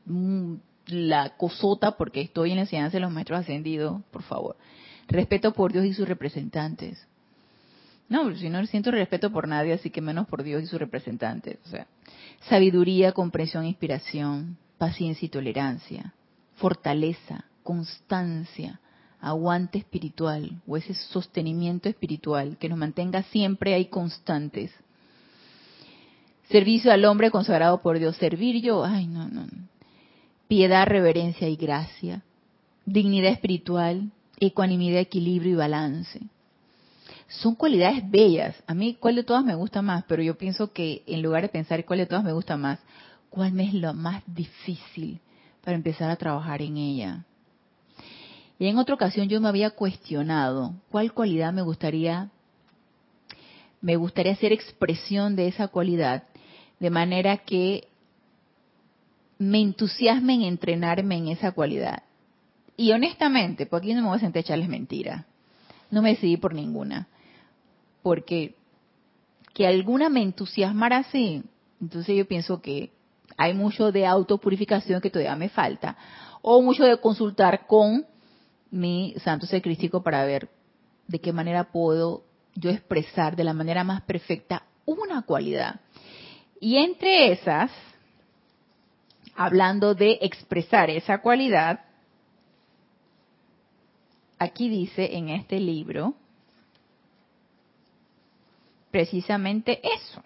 [0.06, 0.54] mm,
[0.86, 4.56] la cosota porque estoy en la enseñanza de los maestros ascendidos, por favor.
[5.08, 7.06] Respeto por Dios y sus representantes.
[8.08, 11.58] No, si no siento respeto por nadie, así que menos por Dios y sus representantes.
[11.64, 11.86] O sea,
[12.48, 16.12] sabiduría, comprensión, inspiración, paciencia y tolerancia,
[16.60, 18.80] fortaleza, constancia,
[19.20, 24.70] aguante espiritual o ese sostenimiento espiritual que nos mantenga siempre ahí constantes.
[26.50, 28.16] Servicio al hombre consagrado por Dios.
[28.16, 29.46] Servir yo, ay, no, no.
[30.48, 32.22] Piedad, reverencia y gracia.
[32.84, 36.20] Dignidad espiritual, ecuanimidad, equilibrio y balance.
[37.28, 38.56] Son cualidades bellas.
[38.66, 40.04] A mí, ¿cuál de todas me gusta más?
[40.08, 42.80] Pero yo pienso que en lugar de pensar cuál de todas me gusta más,
[43.30, 45.20] ¿cuál me es lo más difícil
[45.62, 47.24] para empezar a trabajar en ella?
[48.58, 52.30] Y en otra ocasión yo me había cuestionado cuál cualidad me gustaría
[53.80, 56.24] me gustaría hacer expresión de esa cualidad
[56.78, 57.88] de manera que
[59.38, 62.02] me entusiasme en entrenarme en esa cualidad.
[62.76, 65.24] Y honestamente, porque aquí no me voy a sentar a echarles mentiras,
[65.90, 67.08] no me decidí por ninguna.
[68.02, 68.54] Porque
[69.54, 71.42] que alguna me entusiasmara así,
[71.80, 72.90] entonces yo pienso que
[73.40, 75.96] hay mucho de autopurificación que todavía me falta,
[76.42, 78.04] o mucho de consultar con
[78.70, 80.50] mi santo ser crístico para ver
[81.08, 82.22] de qué manera puedo
[82.54, 85.80] yo expresar de la manera más perfecta una cualidad.
[86.60, 87.70] Y entre esas,
[89.34, 91.80] hablando de expresar esa cualidad,
[94.38, 96.12] aquí dice en este libro
[98.90, 100.22] precisamente eso.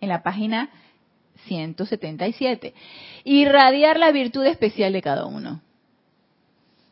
[0.00, 0.70] En la página
[1.46, 2.74] 177.
[3.24, 5.60] Irradiar la virtud especial de cada uno.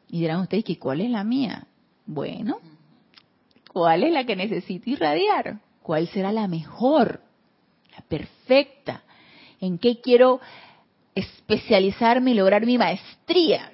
[0.08, 1.66] Y dirán ustedes, ¿y cuál es la mía?
[2.06, 2.60] Bueno,
[3.72, 5.58] ¿cuál es la que necesito irradiar?
[5.82, 7.20] ¿Cuál será la mejor?
[7.92, 9.02] La perfecta.
[9.60, 10.40] ¿En qué quiero
[11.14, 13.70] especializarme y lograr mi maestría?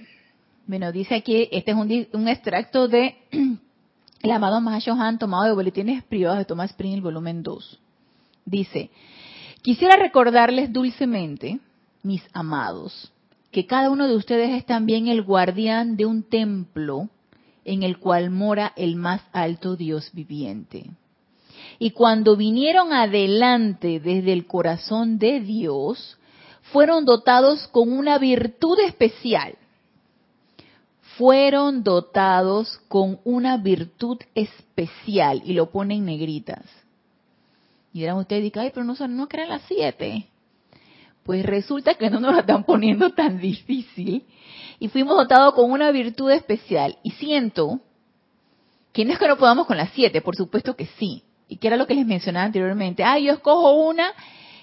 [0.66, 3.16] Bueno, dice aquí, este es un, un extracto de
[4.22, 7.80] el amado Mahashohan tomado de Boletines Privados de Thomas Spring, el volumen 2.
[8.44, 8.90] Dice,
[9.62, 11.60] Quisiera recordarles dulcemente,
[12.02, 13.12] mis amados,
[13.52, 17.08] que cada uno de ustedes es también el guardián de un templo
[17.64, 20.90] en el cual mora el más alto Dios viviente.
[21.78, 26.18] Y cuando vinieron adelante desde el corazón de Dios,
[26.72, 29.54] fueron dotados con una virtud especial.
[31.16, 36.64] Fueron dotados con una virtud especial, y lo ponen negritas.
[37.92, 40.28] Y dirán ustedes, ay, pero no, no creen las siete.
[41.22, 44.24] Pues resulta que no nos la están poniendo tan difícil.
[44.78, 46.98] Y fuimos dotados con una virtud especial.
[47.02, 47.80] Y siento
[48.92, 51.22] que no es que no podamos con las siete, por supuesto que sí.
[51.48, 53.04] Y que era lo que les mencionaba anteriormente.
[53.04, 54.12] Ah, yo escojo una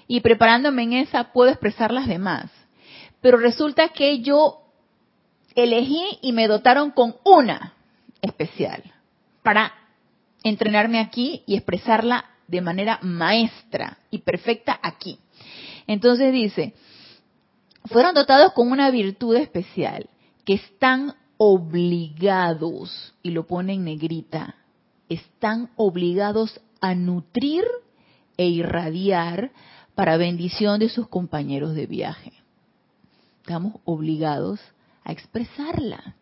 [0.06, 2.50] y preparándome en esa puedo expresar las demás.
[3.20, 4.62] Pero resulta que yo
[5.54, 7.74] elegí y me dotaron con una
[8.22, 8.82] especial
[9.42, 9.72] para
[10.42, 15.18] entrenarme aquí y expresarla de manera maestra y perfecta aquí.
[15.86, 16.74] Entonces dice,
[17.86, 20.10] fueron dotados con una virtud especial,
[20.44, 24.56] que están obligados, y lo pone en negrita,
[25.08, 27.64] están obligados a nutrir
[28.36, 29.52] e irradiar
[29.94, 32.32] para bendición de sus compañeros de viaje.
[33.42, 34.60] Estamos obligados
[35.04, 36.16] a expresarla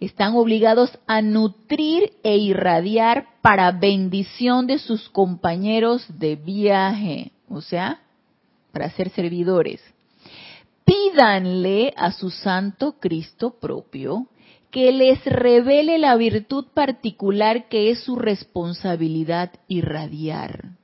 [0.00, 8.02] están obligados a nutrir e irradiar para bendición de sus compañeros de viaje, o sea,
[8.72, 9.80] para ser servidores.
[10.84, 14.26] Pídanle a su Santo Cristo propio
[14.70, 20.76] que les revele la virtud particular que es su responsabilidad irradiar.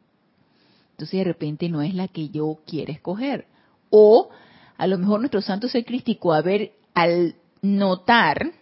[0.92, 3.46] Entonces de repente no es la que yo quiero escoger.
[3.90, 4.30] O
[4.76, 8.52] a lo mejor nuestro santo ser crístico, a ver, al notar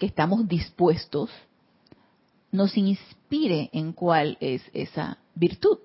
[0.00, 1.30] que estamos dispuestos
[2.50, 5.78] nos inspire en cuál es esa virtud.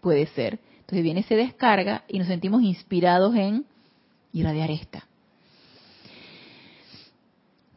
[0.00, 0.58] Puede ser.
[0.80, 3.66] Entonces viene, se descarga y nos sentimos inspirados en
[4.32, 5.06] irradiar esta.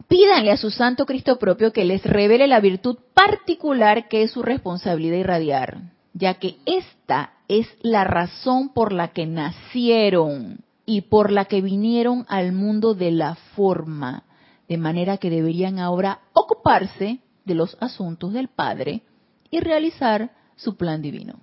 [0.08, 4.42] Pídanle a su Santo Cristo propio que les revele la virtud particular que es su
[4.42, 11.46] responsabilidad irradiar, ya que esta es la razón por la que nacieron y por la
[11.46, 14.24] que vinieron al mundo de la forma,
[14.70, 19.02] de manera que deberían ahora ocuparse de los asuntos del Padre
[19.50, 21.40] y realizar su plan divino.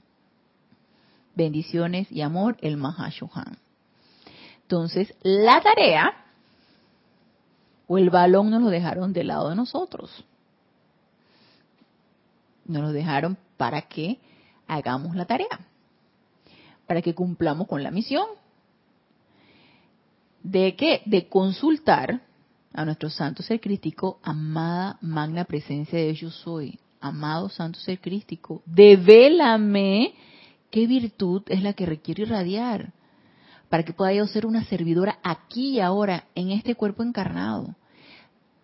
[1.34, 3.58] Bendiciones y amor, el Mahashohan.
[4.62, 6.24] Entonces, la tarea
[7.88, 10.24] o el balón nos lo dejaron del lado de nosotros.
[12.64, 14.20] Nos lo dejaron para que
[14.68, 15.66] hagamos la tarea,
[16.86, 18.26] para que cumplamos con la misión.
[20.42, 21.02] ¿De qué?
[21.06, 22.22] De consultar
[22.76, 28.62] a nuestro santo ser crístico, amada magna presencia de yo soy, amado santo ser crístico,
[28.66, 30.14] devélame
[30.70, 32.92] qué virtud es la que requiero irradiar
[33.70, 37.74] para que pueda yo ser una servidora aquí y ahora, en este cuerpo encarnado.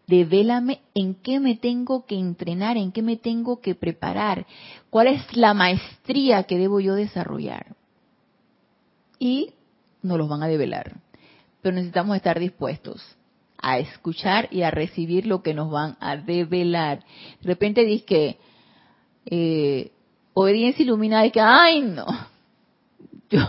[0.06, 4.46] Devélame en qué me tengo que entrenar, en qué me tengo que preparar,
[4.90, 7.74] cuál es la maestría que debo yo desarrollar.
[9.18, 9.54] Y
[10.02, 11.00] nos los van a develar.
[11.62, 13.16] Pero necesitamos estar dispuestos
[13.62, 16.98] a escuchar y a recibir lo que nos van a develar.
[17.40, 18.38] De repente dice que
[19.26, 19.92] eh,
[20.34, 22.06] obediencia iluminada y que, ay no,
[23.30, 23.40] yo,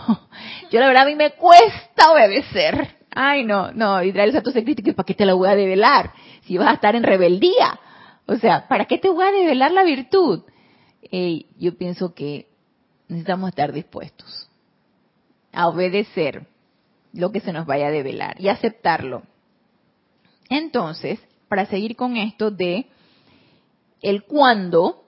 [0.70, 2.96] yo la verdad a mí me cuesta obedecer.
[3.10, 6.12] Ay, no, no, Israel Santo se que ¿para qué te la voy a develar?
[6.42, 7.78] Si vas a estar en rebeldía.
[8.26, 10.42] O sea, ¿para qué te voy a develar la virtud?
[11.58, 12.48] yo pienso que
[13.06, 14.48] necesitamos estar dispuestos
[15.52, 16.48] a obedecer
[17.12, 19.22] lo que se nos vaya a develar y aceptarlo.
[20.48, 22.86] Entonces, para seguir con esto de
[24.02, 25.04] el cuándo,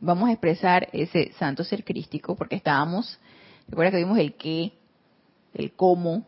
[0.00, 3.18] vamos a expresar ese santo ser crístico, porque estábamos
[3.68, 4.72] Recuerda que vimos el qué,
[5.54, 6.24] el cómo,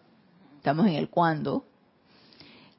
[0.57, 1.65] estamos en el cuándo.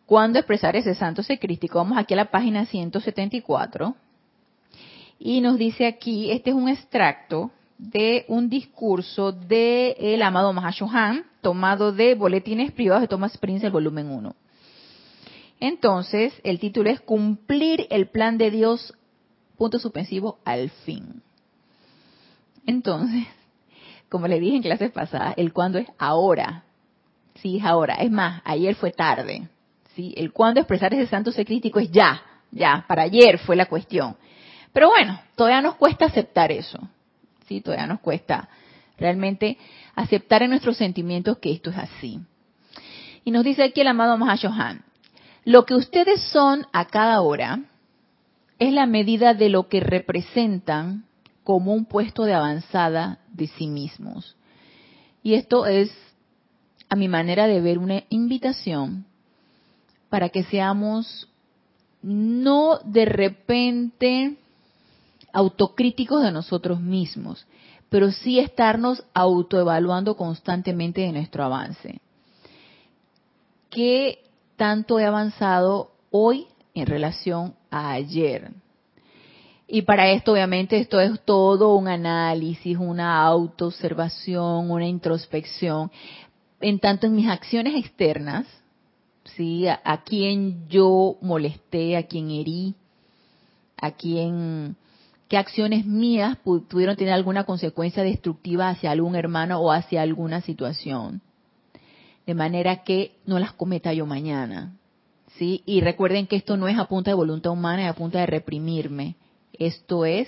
[0.05, 1.79] ¿Cuándo expresar ese santo secrístico?
[1.79, 3.95] Vamos aquí a la página 174
[5.17, 11.25] y nos dice aquí, este es un extracto de un discurso de el amado Mahashohan,
[11.41, 14.35] tomado de Boletines Privados de Thomas Prince, el volumen 1.
[15.61, 18.95] Entonces, el título es Cumplir el plan de Dios,
[19.57, 21.21] punto suspensivo, al fin.
[22.65, 23.27] Entonces,
[24.09, 26.63] como le dije en clases pasadas, el cuándo es ahora.
[27.35, 27.95] Sí, es ahora.
[27.95, 29.47] Es más, ayer fue tarde.
[29.95, 33.67] Sí, el cuándo expresar ese santo ser crítico es ya, ya, para ayer fue la
[33.67, 34.17] cuestión.
[34.73, 36.79] Pero bueno, todavía nos cuesta aceptar eso.
[37.47, 38.49] Sí, todavía nos cuesta
[38.97, 39.59] realmente
[39.93, 42.19] aceptar en nuestros sentimientos que esto es así.
[43.23, 44.83] Y nos dice aquí el amado Mahashohan,
[45.43, 47.61] lo que ustedes son a cada hora
[48.59, 51.05] es la medida de lo que representan
[51.43, 54.35] como un puesto de avanzada de sí mismos.
[55.23, 55.91] Y esto es,
[56.89, 59.05] a mi manera de ver, una invitación
[60.09, 61.27] para que seamos
[62.03, 64.37] no de repente
[65.33, 67.47] autocríticos de nosotros mismos,
[67.89, 71.99] pero sí estarnos autoevaluando constantemente de nuestro avance.
[73.69, 74.19] ¿Qué
[74.61, 76.45] tanto he avanzado hoy
[76.75, 78.51] en relación a ayer?
[79.67, 85.89] Y para esto, obviamente, esto es todo un análisis, una autoobservación, una introspección,
[86.59, 88.45] en tanto en mis acciones externas,
[89.35, 89.67] ¿sí?
[89.67, 92.75] A, a quien yo molesté, a quien herí,
[93.77, 94.75] a quien,
[95.27, 101.23] qué acciones mías pudieron tener alguna consecuencia destructiva hacia algún hermano o hacia alguna situación.
[102.25, 104.77] De manera que no las cometa yo mañana,
[105.37, 105.63] ¿sí?
[105.65, 108.27] Y recuerden que esto no es a punta de voluntad humana, es a punta de
[108.27, 109.15] reprimirme
[109.65, 110.27] esto es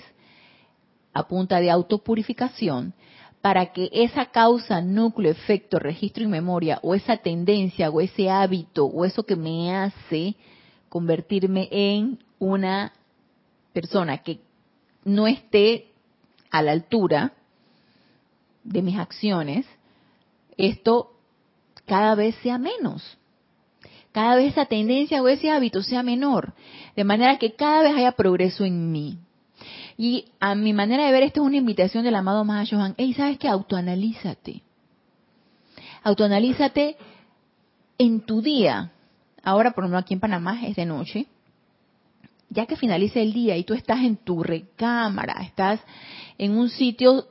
[1.12, 2.94] a punta de autopurificación,
[3.40, 8.86] para que esa causa, núcleo, efecto, registro y memoria, o esa tendencia, o ese hábito,
[8.86, 10.34] o eso que me hace
[10.88, 12.92] convertirme en una
[13.72, 14.40] persona que
[15.04, 15.88] no esté
[16.50, 17.32] a la altura
[18.62, 19.66] de mis acciones,
[20.56, 21.13] esto
[21.86, 23.18] cada vez sea menos.
[24.12, 26.54] Cada vez esa tendencia o ese hábito sea menor.
[26.94, 29.18] De manera que cada vez haya progreso en mí.
[29.96, 32.94] Y a mi manera de ver, esto es una invitación del amado Mahashohan.
[32.96, 33.48] Hey, ¿sabes qué?
[33.48, 34.62] Autoanalízate.
[36.02, 36.96] Autoanalízate
[37.98, 38.92] en tu día.
[39.42, 41.26] Ahora, por ejemplo, aquí en Panamá es de noche.
[42.50, 45.80] Ya que finalice el día y tú estás en tu recámara, estás
[46.38, 47.26] en un sitio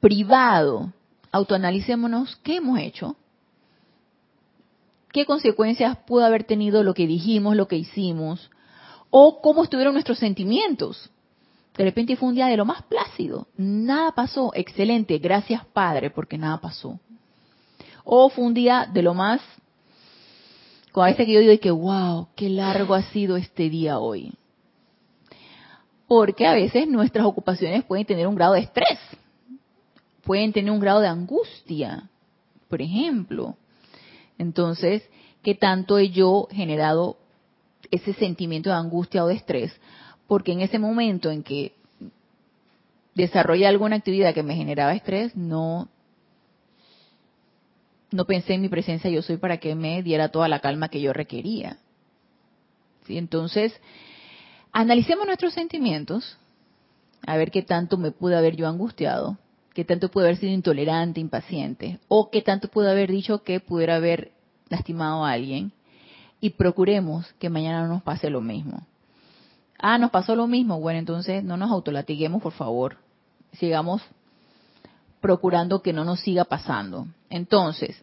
[0.00, 0.92] privado,
[1.32, 3.16] autoanalicémonos qué hemos hecho,
[5.12, 8.50] qué consecuencias pudo haber tenido lo que dijimos, lo que hicimos,
[9.10, 11.10] o cómo estuvieron nuestros sentimientos
[11.76, 13.46] De repente fue un día de lo más plácido.
[13.56, 14.50] Nada pasó.
[14.54, 15.18] Excelente.
[15.18, 16.98] Gracias, Padre, porque nada pasó.
[18.04, 19.42] O fue un día de lo más...
[20.92, 24.32] Con a veces que yo digo que, wow, qué largo ha sido este día hoy.
[26.08, 28.98] Porque a veces nuestras ocupaciones pueden tener un grado de estrés.
[30.22, 32.08] Pueden tener un grado de angustia,
[32.68, 33.56] por ejemplo.
[34.38, 35.02] Entonces,
[35.42, 37.16] ¿qué tanto he yo generado
[37.90, 39.72] ese sentimiento de angustia o de estrés?
[40.26, 41.72] porque en ese momento en que
[43.14, 45.88] desarrollé alguna actividad que me generaba estrés, no,
[48.10, 51.00] no pensé en mi presencia yo soy para que me diera toda la calma que
[51.00, 51.78] yo requería.
[53.06, 53.16] ¿Sí?
[53.18, 53.72] Entonces,
[54.72, 56.38] analicemos nuestros sentimientos,
[57.26, 59.38] a ver qué tanto me pude haber yo angustiado,
[59.76, 63.96] qué tanto pude haber sido intolerante, impaciente, o qué tanto pude haber dicho que pudiera
[63.96, 64.32] haber
[64.70, 65.70] lastimado a alguien,
[66.40, 68.86] y procuremos que mañana no nos pase lo mismo.
[69.78, 70.80] Ah, nos pasó lo mismo.
[70.80, 72.96] Bueno, entonces no nos autolatiguemos, por favor.
[73.52, 74.00] Sigamos
[75.20, 77.06] procurando que no nos siga pasando.
[77.28, 78.02] Entonces,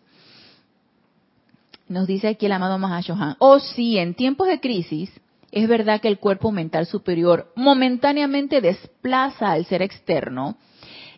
[1.88, 5.09] nos dice aquí el amado Mahashohan, oh sí, en tiempos de crisis,
[5.51, 10.55] es verdad que el cuerpo mental superior momentáneamente desplaza al ser externo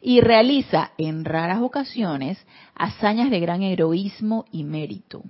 [0.07, 2.37] y realiza en raras ocasiones
[2.75, 5.23] hazañas de gran heroísmo y mérito.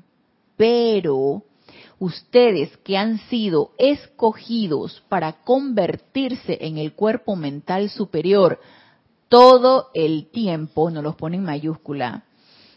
[0.57, 1.43] Pero
[1.97, 8.59] ustedes que han sido escogidos para convertirse en el cuerpo mental superior
[9.29, 12.25] todo el tiempo, no los pone en mayúscula,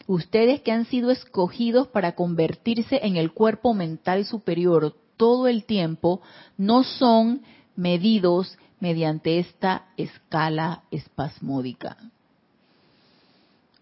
[0.06, 6.20] ustedes que han sido escogidos para convertirse en el cuerpo mental superior todo el tiempo,
[6.56, 7.42] no son
[7.74, 11.96] medidos mediante esta escala espasmódica.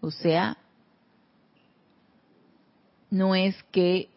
[0.01, 0.57] O sea,
[3.09, 4.09] no es que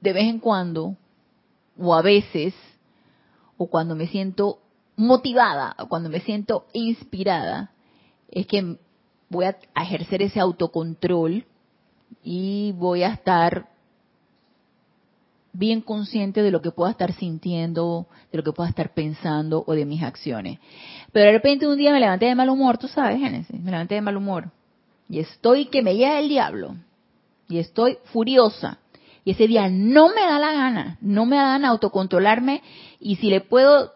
[0.00, 0.96] de vez en cuando,
[1.78, 2.54] o a veces,
[3.56, 4.60] o cuando me siento
[4.96, 7.72] motivada, o cuando me siento inspirada,
[8.30, 8.78] es que
[9.28, 11.46] voy a ejercer ese autocontrol
[12.22, 13.68] y voy a estar
[15.58, 19.74] bien consciente de lo que pueda estar sintiendo, de lo que pueda estar pensando o
[19.74, 20.60] de mis acciones.
[21.12, 23.96] Pero de repente un día me levanté de mal humor, tú sabes, Génesis, me levanté
[23.96, 24.50] de mal humor.
[25.08, 26.76] Y estoy que me llega el diablo.
[27.48, 28.78] Y estoy furiosa.
[29.24, 32.62] Y ese día no me da la gana, no me da gana autocontrolarme
[33.00, 33.92] y si le puedo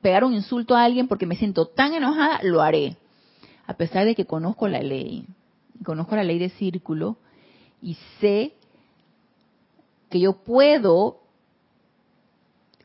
[0.00, 2.96] pegar un insulto a alguien porque me siento tan enojada, lo haré.
[3.66, 5.24] A pesar de que conozco la ley,
[5.84, 7.18] conozco la ley de círculo
[7.82, 8.54] y sé
[10.10, 11.20] que yo puedo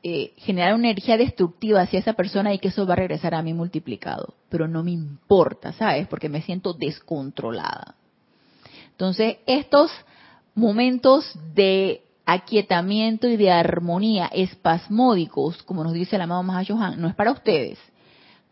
[0.03, 3.41] eh, generar una energía destructiva hacia esa persona y que eso va a regresar a
[3.41, 4.35] mí multiplicado.
[4.49, 6.07] Pero no me importa, ¿sabes?
[6.07, 7.95] Porque me siento descontrolada.
[8.91, 9.91] Entonces, estos
[10.53, 17.15] momentos de aquietamiento y de armonía espasmódicos, como nos dice el amado Mahashohan, no es
[17.15, 17.79] para ustedes,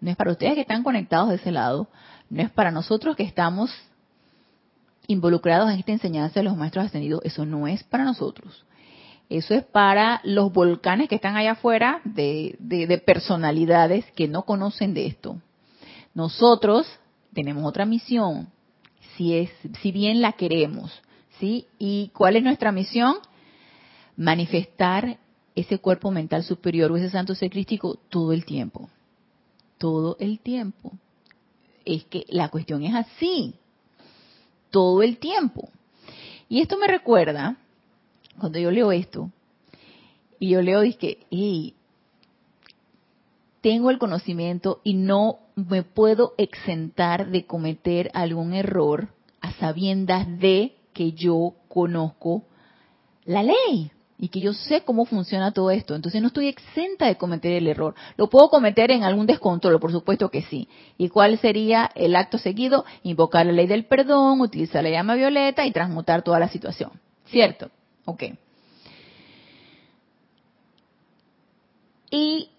[0.02, 1.88] no es para ustedes que están conectados de ese lado,
[2.30, 3.72] no es para nosotros que estamos
[5.08, 8.66] involucrados en esta enseñanza de los maestros ascendidos, eso no es para nosotros.
[9.30, 14.94] Eso es para los volcanes que están allá afuera de, de personalidades que no conocen
[14.94, 15.38] de esto.
[16.14, 16.88] Nosotros
[17.34, 18.48] tenemos otra misión,
[19.16, 19.50] si, es,
[19.82, 20.92] si bien la queremos,
[21.40, 21.68] ¿sí?
[21.80, 23.18] ¿Y cuál es nuestra misión?
[24.16, 25.18] Manifestar
[25.56, 28.90] ese cuerpo mental superior o ese santo ser crístico todo el tiempo.
[29.78, 30.92] Todo el tiempo.
[31.86, 33.56] Es que la cuestión es así.
[34.74, 35.70] Todo el tiempo.
[36.50, 37.58] Y esto me recuerda,
[38.40, 39.30] cuando yo leo esto,
[40.40, 41.76] y yo leo, que hey,
[43.62, 49.10] tengo el conocimiento y no me puedo exentar de cometer algún error
[49.42, 52.42] a sabiendas de que yo conozco
[53.26, 53.92] la ley
[54.24, 55.96] y que yo sé cómo funciona todo esto.
[55.96, 57.94] Entonces no estoy exenta de cometer el error.
[58.16, 59.82] ¿Lo puedo cometer en algún descontrol?
[59.82, 60.70] Por supuesto que sí.
[60.98, 62.86] ¿Y cuál sería el acto seguido?
[63.04, 66.92] Invocar la ley del perdón, utilizar la llama violeta y transmutar toda la situación.
[67.26, 67.70] ¿Cierto?
[68.06, 68.24] Ok.
[72.10, 72.50] Y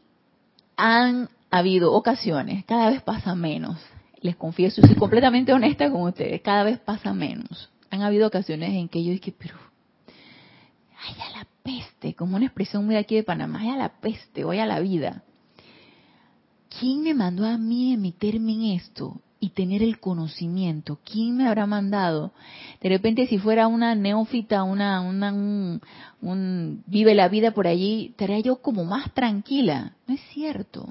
[0.76, 3.78] han habido ocasiones, cada vez pasa menos,
[4.20, 8.90] les confieso, soy completamente honesta con ustedes, cada vez pasa menos, han habido ocasiones en
[8.90, 9.54] que yo dije, pero,
[10.98, 14.44] ay, a la peste, como una expresión muy aquí de Panamá, ay, a la peste,
[14.44, 15.24] voy a la vida.
[16.78, 20.98] ¿Quién me mandó a mí meterme en esto y tener el conocimiento?
[21.04, 22.32] ¿Quién me habrá mandado?
[22.80, 25.80] De repente, si fuera una neófita, una, una un,
[26.20, 29.92] un vive la vida por allí, estaría yo como más tranquila.
[30.06, 30.88] No es cierto.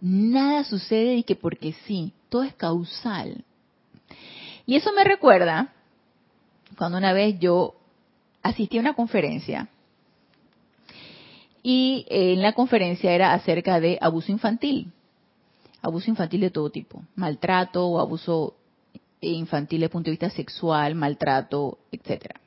[0.00, 3.44] Nada sucede y que porque sí, todo es causal.
[4.66, 5.72] Y eso me recuerda
[6.76, 7.74] cuando una vez yo
[8.42, 9.68] asistí a una conferencia
[11.62, 14.92] y en la conferencia era acerca de abuso infantil.
[15.82, 18.54] abuso infantil de todo tipo, maltrato o abuso
[19.22, 22.40] infantil desde el punto de vista sexual, maltrato, etcétera.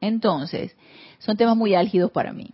[0.00, 0.76] Entonces,
[1.18, 2.50] son temas muy álgidos para mí.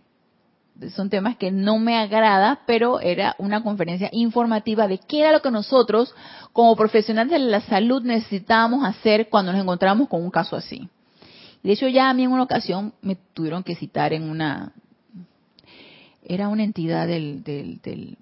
[0.93, 5.41] Son temas que no me agrada, pero era una conferencia informativa de qué era lo
[5.41, 6.13] que nosotros,
[6.51, 10.89] como profesionales de la salud, necesitábamos hacer cuando nos encontramos con un caso así.
[11.65, 14.71] De hecho, ya a mí en una ocasión me tuvieron que citar en una,
[16.23, 18.19] era una entidad del, del, del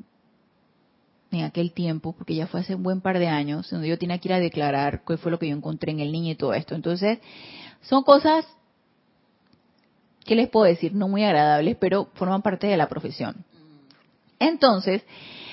[1.30, 4.18] en aquel tiempo, porque ya fue hace un buen par de años, donde yo tenía
[4.20, 6.54] que ir a declarar qué fue lo que yo encontré en el niño y todo
[6.54, 6.74] esto.
[6.74, 7.20] Entonces,
[7.82, 8.48] son cosas,
[10.24, 10.96] ¿qué les puedo decir?
[10.96, 13.44] No muy agradables, pero forman parte de la profesión.
[14.40, 15.04] Entonces,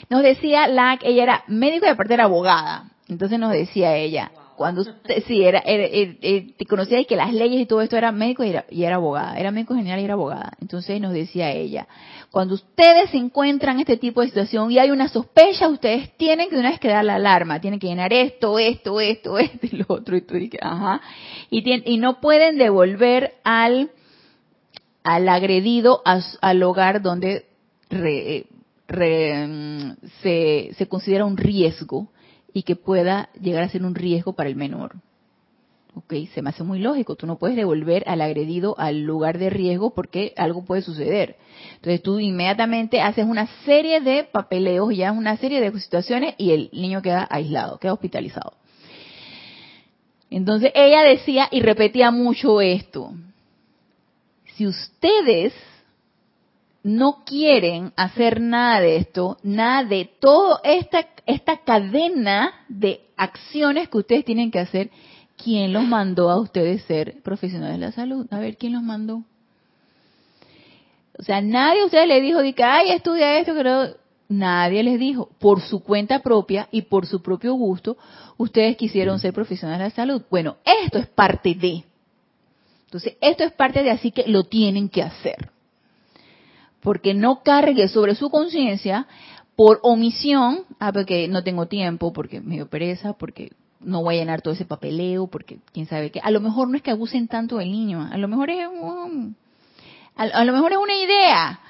[0.08, 2.92] nos decía la, ella era médico y aparte era abogada.
[3.08, 4.30] Entonces nos decía ella,
[4.60, 8.44] cuando usted, sí, era, te conocía y que las leyes y todo esto era médico
[8.44, 10.52] y era, y era abogada, era médico general y era abogada.
[10.60, 11.88] Entonces nos decía ella,
[12.30, 16.50] cuando ustedes se encuentran en este tipo de situación y hay una sospecha, ustedes tienen
[16.50, 19.76] que una vez que dar la alarma, tienen que llenar esto, esto, esto, esto y
[19.78, 21.00] lo otro, y tú dices, ajá,
[21.48, 23.92] y, y no pueden devolver al,
[25.02, 27.46] al agredido al hogar donde
[27.88, 32.10] mm, se, se considera un riesgo
[32.52, 34.96] y que pueda llegar a ser un riesgo para el menor.
[35.94, 37.16] Ok, se me hace muy lógico.
[37.16, 41.36] Tú no puedes devolver al agredido al lugar de riesgo porque algo puede suceder.
[41.74, 46.70] Entonces tú inmediatamente haces una serie de papeleos, ya una serie de situaciones y el
[46.72, 48.54] niño queda aislado, queda hospitalizado.
[50.30, 53.12] Entonces ella decía y repetía mucho esto.
[54.54, 55.52] Si ustedes
[56.82, 63.98] no quieren hacer nada de esto, nada de toda esta, esta cadena de acciones que
[63.98, 64.90] ustedes tienen que hacer,
[65.36, 68.26] ¿quién los mandó a ustedes ser profesionales de la salud?
[68.30, 69.24] A ver, ¿quién los mandó?
[71.18, 73.94] O sea, nadie a ustedes le dijo, ay, estudia esto, pero
[74.28, 75.28] nadie les dijo.
[75.38, 77.98] Por su cuenta propia y por su propio gusto,
[78.38, 80.22] ustedes quisieron ser profesionales de la salud.
[80.30, 81.84] Bueno, esto es parte de.
[82.86, 85.50] Entonces, esto es parte de, así que lo tienen que hacer
[86.82, 89.06] porque no cargue sobre su conciencia
[89.56, 94.18] por omisión, ah, porque no tengo tiempo, porque me dio pereza, porque no voy a
[94.20, 96.20] llenar todo ese papeleo, porque quién sabe qué.
[96.22, 99.36] A lo mejor no es que abusen tanto del niño, a lo mejor es un,
[100.16, 101.60] a, lo mejor es una idea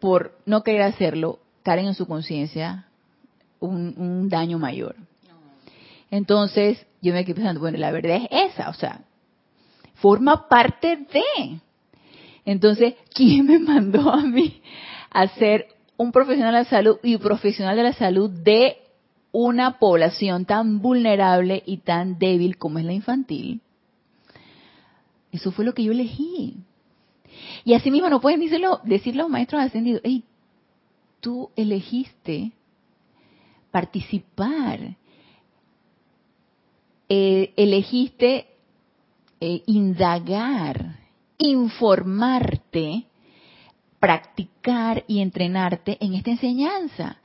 [0.00, 2.86] por no querer hacerlo, carguen en su conciencia
[3.60, 4.96] un, un daño mayor.
[6.10, 9.00] Entonces, yo me quedé pensando, bueno, la verdad es esa, o sea,
[9.94, 11.60] forma parte de.
[12.44, 14.62] Entonces, ¿quién me mandó a mí
[15.10, 18.78] a ser un profesional de la salud y profesional de la salud de
[19.30, 23.60] una población tan vulnerable y tan débil como es la infantil?
[25.30, 26.56] Eso fue lo que yo elegí.
[27.64, 30.24] Y así mismo no pueden decirlo, decir los maestros ascendidos, hey,
[31.20, 32.52] tú elegiste
[33.70, 34.96] participar,
[37.08, 38.46] eh, elegiste
[39.40, 40.98] eh, indagar,
[41.42, 43.04] informarte,
[44.00, 47.18] practicar y entrenarte en esta enseñanza.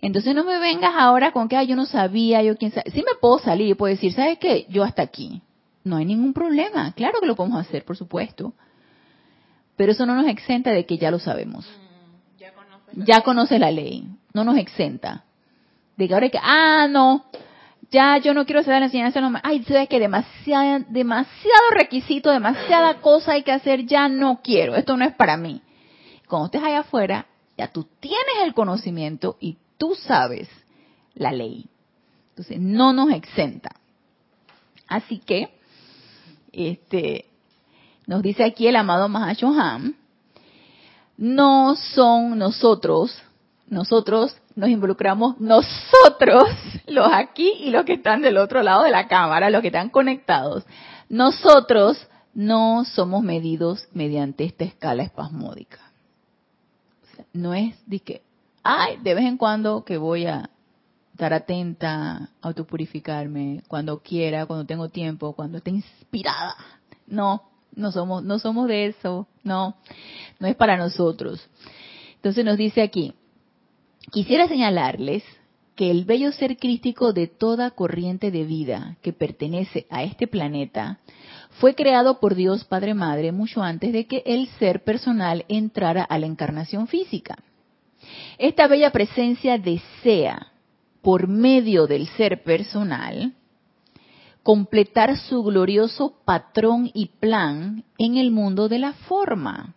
[0.00, 2.90] Entonces no me vengas ahora con que yo no sabía, yo quién sabe.
[2.90, 4.66] Sí me puedo salir y puedo decir, ¿sabes qué?
[4.68, 5.42] Yo hasta aquí.
[5.84, 6.92] No hay ningún problema.
[6.92, 8.52] Claro que lo podemos hacer, por supuesto.
[9.76, 11.66] Pero eso no nos exenta de que ya lo sabemos.
[12.92, 14.04] Mm, ya conoce la ley.
[14.34, 15.24] No nos exenta.
[15.96, 17.24] De que ahora hay que, ah, no,
[17.90, 23.00] ya yo no quiero hacer la enseñanza, no, ay, sabes que demasiado, demasiado requisito, demasiada
[23.00, 25.62] cosa hay que hacer, ya no quiero, esto no es para mí.
[26.28, 27.26] Cuando estés allá afuera,
[27.56, 30.48] ya tú tienes el conocimiento y tú sabes
[31.14, 31.66] la ley.
[32.30, 33.70] Entonces, no nos exenta.
[34.86, 35.48] Así que,
[36.52, 37.26] este,
[38.06, 39.94] nos dice aquí el amado Mahashoham,
[41.16, 43.22] no son nosotros,
[43.70, 46.44] nosotros nos involucramos nosotros,
[46.86, 49.90] los aquí y los que están del otro lado de la cámara, los que están
[49.90, 50.64] conectados.
[51.08, 55.80] Nosotros no somos medidos mediante esta escala espasmódica.
[57.32, 58.22] no es de que,
[58.62, 60.50] ay, de vez en cuando que voy a
[61.12, 66.54] estar atenta, autopurificarme, cuando quiera, cuando tengo tiempo, cuando esté inspirada.
[67.08, 67.42] No,
[67.74, 69.76] no somos, no somos de eso, no,
[70.38, 71.44] no es para nosotros.
[72.14, 73.14] Entonces nos dice aquí,
[74.10, 75.22] Quisiera señalarles
[75.76, 80.98] que el bello ser crístico de toda corriente de vida que pertenece a este planeta
[81.60, 86.18] fue creado por Dios Padre Madre mucho antes de que el ser personal entrara a
[86.18, 87.36] la encarnación física.
[88.38, 90.52] Esta bella presencia desea,
[91.02, 93.34] por medio del ser personal,
[94.42, 99.74] completar su glorioso patrón y plan en el mundo de la forma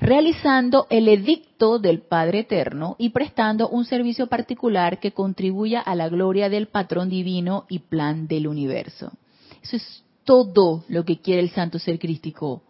[0.00, 6.08] realizando el edicto del Padre Eterno y prestando un servicio particular que contribuya a la
[6.08, 9.12] gloria del patrón divino y plan del universo.
[9.62, 12.62] Eso es todo lo que quiere el santo ser crístico.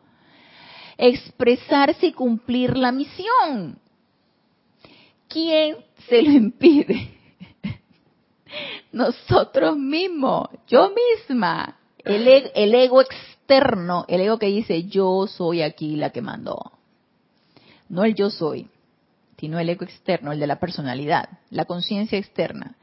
[0.99, 3.79] Expresarse y cumplir la misión.
[5.29, 5.77] ¿Quién
[6.09, 7.17] se lo impide?
[8.93, 15.63] Nosotros mismos, yo misma, el, e-, el ego externo, el ego que dice yo soy
[15.63, 16.80] aquí la que mandó
[17.91, 18.71] no el yo soy,
[19.39, 22.77] sino el ego externo, el de la personalidad, la conciencia externa.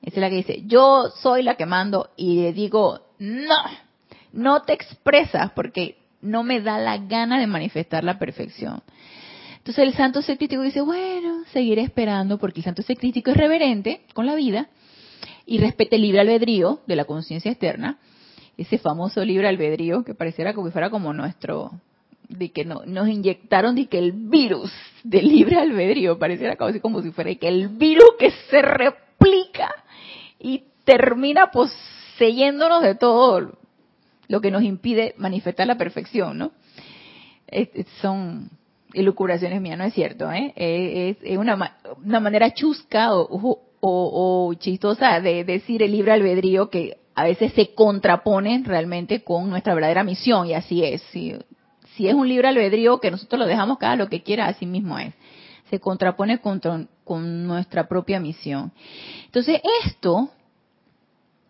[0.00, 3.56] Es la que dice, yo soy la que mando y le digo, no,
[4.32, 8.82] no te expresas porque no me da la gana de manifestar la perfección.
[9.58, 13.36] Entonces el santo ser crítico dice, bueno, seguiré esperando porque el santo ser crítico es
[13.36, 14.68] reverente con la vida
[15.46, 17.98] y respeta el libre albedrío de la conciencia externa,
[18.56, 21.72] ese famoso libre albedrío que pareciera como si fuera como nuestro
[22.36, 24.72] de que no, nos inyectaron de que el virus
[25.04, 29.74] del libre albedrío, pareciera casi como si fuera que el virus que se replica
[30.38, 33.52] y termina poseyéndonos de todo
[34.28, 36.52] lo que nos impide manifestar la perfección, ¿no?
[38.00, 38.48] son
[38.94, 40.54] elucubraciones mías, no es cierto, ¿eh?
[40.56, 47.24] Es, una, una manera chusca o, o, chistosa de decir el libre albedrío que a
[47.24, 51.02] veces se contrapone realmente con nuestra verdadera misión y así es.
[51.96, 54.98] Si es un libre albedrío que nosotros lo dejamos cada lo que quiera, así mismo
[54.98, 55.14] es.
[55.70, 56.60] Se contrapone con,
[57.04, 58.72] con nuestra propia misión.
[59.24, 60.30] Entonces, esto,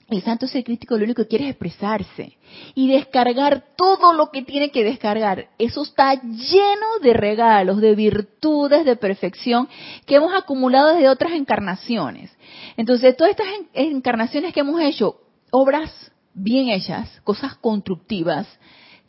[0.09, 2.37] el santo ser crítico lo único que quiere es expresarse
[2.75, 5.49] y descargar todo lo que tiene que descargar.
[5.59, 9.69] Eso está lleno de regalos, de virtudes, de perfección
[10.07, 12.31] que hemos acumulado desde otras encarnaciones.
[12.77, 15.17] Entonces, todas estas encarnaciones que hemos hecho,
[15.51, 18.47] obras bien hechas, cosas constructivas,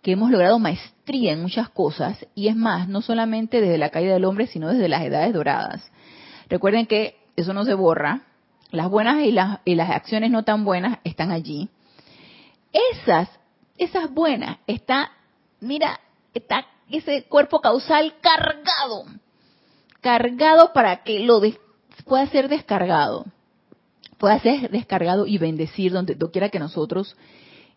[0.04, 4.14] que hemos logrado maestría en muchas cosas, y es más, no solamente desde la caída
[4.14, 5.90] del hombre, sino desde las edades doradas.
[6.50, 8.24] Recuerden que eso no se borra,
[8.70, 11.70] las buenas y las, y las acciones no tan buenas están allí.
[12.92, 13.30] Esas,
[13.78, 15.12] esas buenas, está,
[15.62, 16.02] mira,
[16.34, 19.06] está ese cuerpo causal cargado,
[20.02, 21.42] cargado para que lo
[22.04, 23.26] pueda ser descargado,
[24.18, 27.16] pueda ser descargado y bendecir donde quiera que nosotros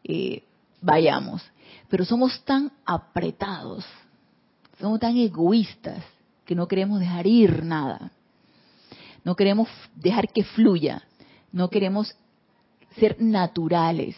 [0.03, 0.43] eh,
[0.81, 1.43] vayamos
[1.89, 3.84] pero somos tan apretados,
[4.80, 6.03] somos tan egoístas
[6.45, 8.11] que no queremos dejar ir nada.
[9.24, 11.03] No queremos dejar que fluya,
[11.53, 12.14] no queremos
[12.99, 14.16] ser naturales,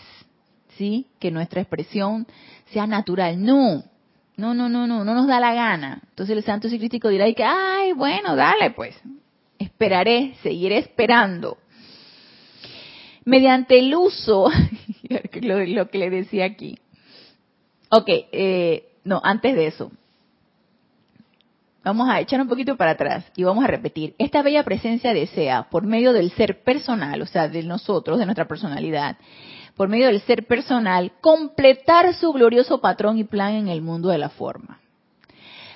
[0.76, 1.06] ¿sí?
[1.18, 2.26] Que nuestra expresión
[2.72, 3.42] sea natural.
[3.42, 3.84] No,
[4.36, 6.00] no, no, no, no, no nos da la gana.
[6.10, 8.94] Entonces el santo crítico dirá que, ay, bueno, dale pues,
[9.58, 11.58] esperaré, seguiré esperando.
[13.24, 14.50] Mediante el uso,
[15.40, 16.78] lo que le decía aquí,
[17.90, 19.90] Ok, eh, no, antes de eso.
[21.84, 24.14] Vamos a echar un poquito para atrás y vamos a repetir.
[24.18, 28.46] Esta bella presencia desea, por medio del ser personal, o sea, de nosotros, de nuestra
[28.46, 29.16] personalidad,
[29.74, 34.18] por medio del ser personal, completar su glorioso patrón y plan en el mundo de
[34.18, 34.80] la forma.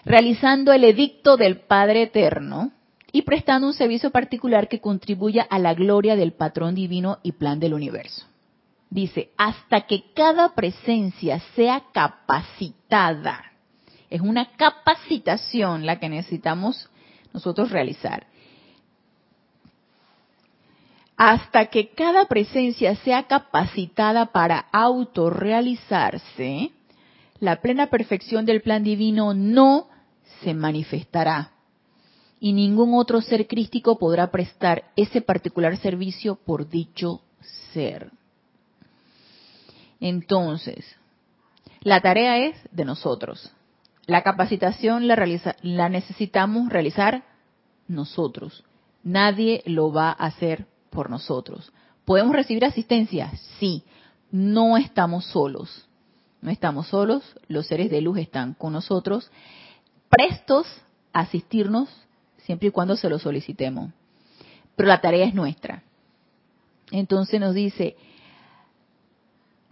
[0.05, 2.73] Realizando el edicto del Padre Eterno
[3.11, 7.59] y prestando un servicio particular que contribuya a la gloria del patrón divino y plan
[7.59, 8.27] del universo
[8.93, 13.53] dice, hasta que cada presencia sea capacitada.
[14.11, 16.90] Es una capacitación la que necesitamos
[17.32, 18.26] nosotros realizar.
[21.16, 26.70] Hasta que cada presencia sea capacitada para autorrealizarse,
[27.40, 29.88] la plena perfección del plan divino no
[30.43, 31.53] se manifestará
[32.40, 37.22] y ningún otro ser crístico podrá prestar ese particular servicio por dicho
[37.72, 38.11] ser.
[40.03, 40.85] Entonces,
[41.83, 43.53] la tarea es de nosotros.
[44.07, 47.23] La capacitación la, necesitamos realizar
[47.87, 48.65] nosotros.
[49.05, 51.73] Nadie lo va a hacer por nosotros.
[52.05, 53.31] ¿Podemos recibir asistencia?
[53.61, 53.85] Sí.
[54.33, 55.87] No estamos solos.
[56.41, 57.23] No estamos solos.
[57.47, 59.31] Los seres de luz están con nosotros,
[60.09, 60.67] prestos
[61.13, 61.89] a asistirnos
[62.39, 63.93] siempre y cuando se lo solicitemos.
[64.75, 65.85] Pero la tarea es nuestra.
[66.91, 67.97] Entonces nos dice,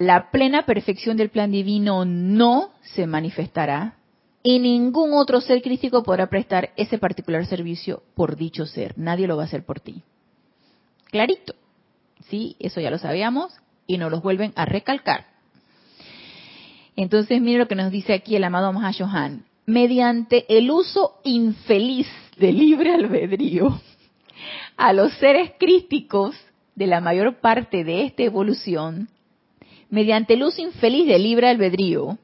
[0.01, 3.99] la plena perfección del plan divino no se manifestará
[4.43, 8.95] y ningún otro ser crístico podrá prestar ese particular servicio por dicho ser.
[8.97, 10.03] Nadie lo va a hacer por ti.
[11.11, 11.55] Clarito.
[12.31, 13.53] Sí, eso ya lo sabíamos
[13.87, 15.27] y nos lo vuelven a recalcar.
[16.97, 19.45] Entonces, mire lo que nos dice aquí el amado Mahashohan.
[19.67, 23.79] Mediante el uso infeliz del libre albedrío,
[24.79, 26.35] a los seres crísticos
[26.75, 29.11] de la mayor parte de esta evolución
[29.91, 32.19] mediante el uso infeliz del libre albedrío,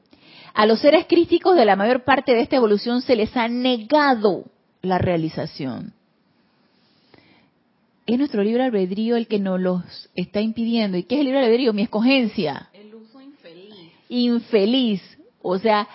[0.53, 4.45] A los seres críticos de la mayor parte de esta evolución se les ha negado
[4.81, 5.93] la realización.
[8.07, 10.97] Es nuestro libre albedrío el que nos los está impidiendo.
[10.97, 11.73] ¿Y qué es el libre albedrío?
[11.73, 12.69] Mi escogencia.
[12.73, 13.75] El uso infeliz.
[14.09, 15.17] Infeliz.
[15.43, 15.87] O sea,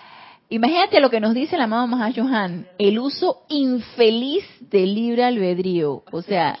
[0.47, 6.03] imagínate lo que nos dice la mamá Mahayohan, el uso infeliz del libre albedrío.
[6.11, 6.57] O sea,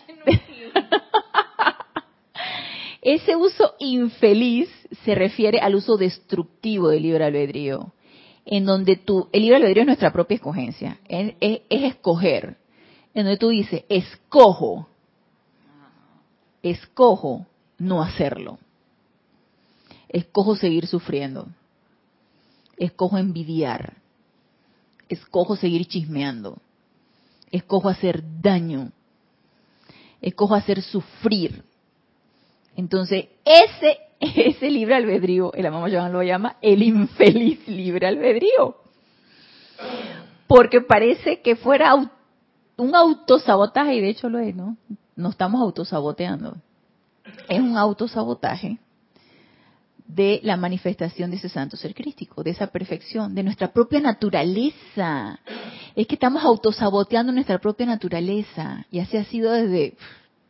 [3.03, 4.69] ese uso infeliz
[5.03, 7.91] se refiere al uso destructivo del libre albedrío,
[8.45, 12.57] en donde tú, el libre albedrío es nuestra propia escogencia, es, es escoger,
[13.13, 14.87] en donde tú dices, escojo,
[16.61, 17.45] escojo
[17.77, 18.57] no hacerlo,
[20.07, 21.47] escojo seguir sufriendo,
[22.77, 23.97] escojo envidiar,
[25.09, 26.57] escojo seguir chismeando,
[27.51, 28.93] escojo hacer daño,
[30.21, 31.63] escojo hacer sufrir.
[32.75, 33.99] Entonces, ese
[34.35, 38.77] ese libre albedrío, el mamá Joan lo llama el infeliz libre albedrío.
[40.47, 44.77] Porque parece que fuera un autosabotaje, y de hecho lo es, ¿no?
[45.15, 46.55] No estamos autosaboteando.
[47.49, 48.79] Es un autosabotaje
[50.05, 55.39] de la manifestación de ese santo ser crístico, de esa perfección, de nuestra propia naturaleza.
[55.95, 58.85] Es que estamos autosaboteando nuestra propia naturaleza.
[58.91, 59.95] Y así ha sido desde,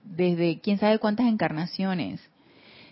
[0.03, 2.21] desde quién sabe cuántas encarnaciones.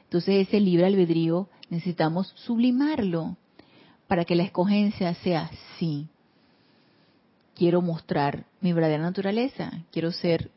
[0.04, 3.38] Entonces ese libre albedrío necesitamos sublimarlo
[4.08, 6.08] para que la escogencia sea sí.
[7.56, 10.50] Quiero mostrar mi verdadera naturaleza, quiero ser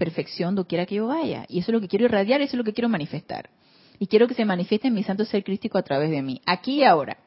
[0.00, 1.44] perfección quiera que yo vaya.
[1.48, 3.50] Y eso es lo que quiero irradiar, eso es lo que quiero manifestar.
[3.98, 6.76] Y quiero que se manifieste en mi santo ser crístico a través de mí, aquí
[6.76, 7.18] y ahora.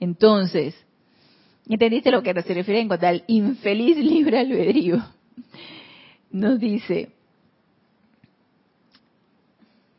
[0.00, 0.74] Entonces,
[1.68, 5.00] ¿entendiste lo que se refiere en cuanto al infeliz libre albedrío?
[6.32, 7.12] Nos dice,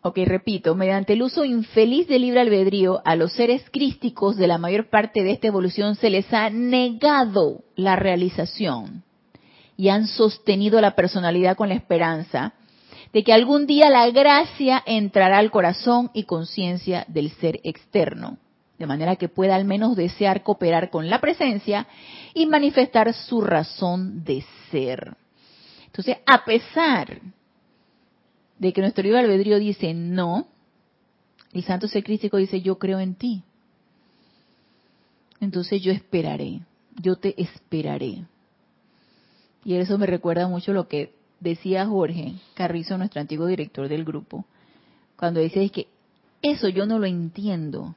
[0.07, 4.57] Ok, repito, mediante el uso infeliz del libre albedrío, a los seres crísticos de la
[4.57, 9.03] mayor parte de esta evolución se les ha negado la realización
[9.75, 12.53] y han sostenido la personalidad con la esperanza
[13.11, 18.37] de que algún día la gracia entrará al corazón y conciencia del ser externo,
[18.79, 21.85] de manera que pueda al menos desear cooperar con la presencia
[22.33, 25.17] y manifestar su razón de ser.
[25.87, 27.19] Entonces, a pesar
[28.59, 30.47] de que nuestro libre albedrío dice no,
[31.53, 33.43] el santo ser crístico dice yo creo en ti.
[35.39, 36.61] Entonces yo esperaré,
[37.01, 38.25] yo te esperaré.
[39.63, 44.45] Y eso me recuerda mucho lo que decía Jorge Carrizo, nuestro antiguo director del grupo,
[45.15, 45.87] cuando decía que
[46.41, 47.95] eso yo no lo entiendo.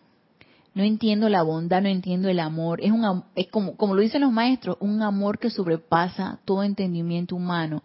[0.72, 2.80] No entiendo la bondad, no entiendo el amor.
[2.80, 7.34] Es, un, es como, como lo dicen los maestros, un amor que sobrepasa todo entendimiento
[7.34, 7.82] humano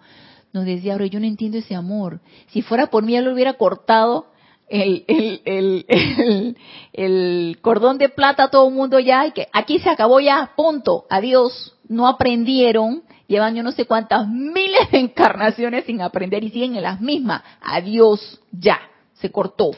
[0.55, 2.21] nos decía, ahora yo no entiendo ese amor.
[2.47, 4.27] Si fuera por mí, él lo hubiera cortado
[4.69, 6.55] el, el,
[6.93, 10.53] el, cordón de plata a todo el mundo ya, y que aquí se acabó ya,
[10.55, 11.75] punto, adiós.
[11.89, 16.83] No aprendieron, llevan yo no sé cuántas miles de encarnaciones sin aprender y siguen en
[16.83, 17.43] las mismas.
[17.59, 18.79] Adiós, ya,
[19.15, 19.71] se cortó.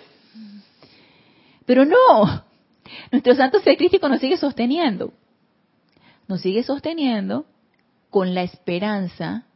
[1.65, 2.45] Pero no,
[3.11, 3.77] nuestro santo ser
[4.09, 5.11] nos sigue sosteniendo.
[6.27, 7.45] Nos sigue sosteniendo
[8.11, 9.46] con la esperanza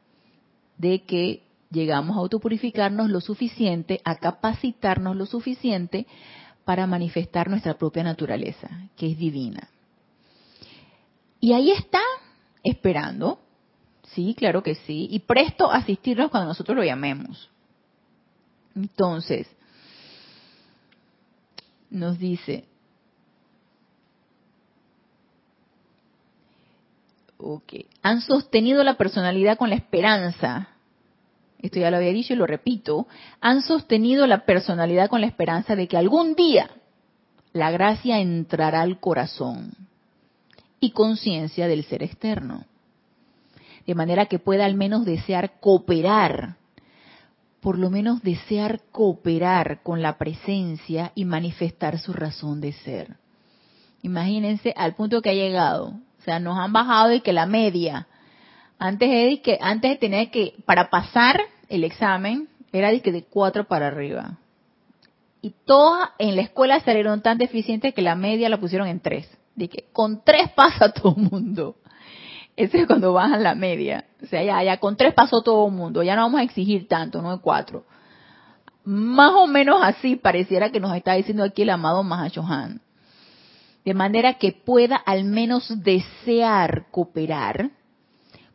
[0.81, 6.07] de que llegamos a autopurificarnos lo suficiente, a capacitarnos lo suficiente
[6.65, 8.67] para manifestar nuestra propia naturaleza,
[8.97, 9.69] que es divina.
[11.39, 12.01] Y ahí está,
[12.63, 13.39] esperando,
[14.13, 17.49] sí, claro que sí, y presto a asistirnos cuando nosotros lo llamemos.
[18.75, 19.47] Entonces,
[21.91, 22.65] nos dice,
[27.41, 30.69] ok, han sostenido la personalidad con la esperanza.
[31.61, 33.07] Esto ya lo había dicho y lo repito,
[33.39, 36.71] han sostenido la personalidad con la esperanza de que algún día
[37.53, 39.73] la gracia entrará al corazón
[40.79, 42.65] y conciencia del ser externo,
[43.85, 46.55] de manera que pueda al menos desear cooperar,
[47.59, 53.17] por lo menos desear cooperar con la presencia y manifestar su razón de ser.
[54.01, 58.07] Imagínense al punto que ha llegado, o sea, nos han bajado y que la media
[58.77, 63.87] antes de que tener que para pasar el examen era de que de cuatro para
[63.87, 64.39] arriba.
[65.41, 69.29] Y todas en la escuela salieron tan deficientes que la media la pusieron en tres.
[69.55, 71.75] De que con tres pasa todo el mundo.
[72.55, 74.05] Ese es cuando bajan la media.
[74.23, 76.01] O sea, ya, ya con tres pasó todo el mundo.
[76.01, 77.85] Ya no vamos a exigir tanto, no de cuatro.
[78.83, 82.81] Más o menos así pareciera que nos está diciendo aquí el amado Mahashohan.
[83.85, 87.71] De manera que pueda al menos desear cooperar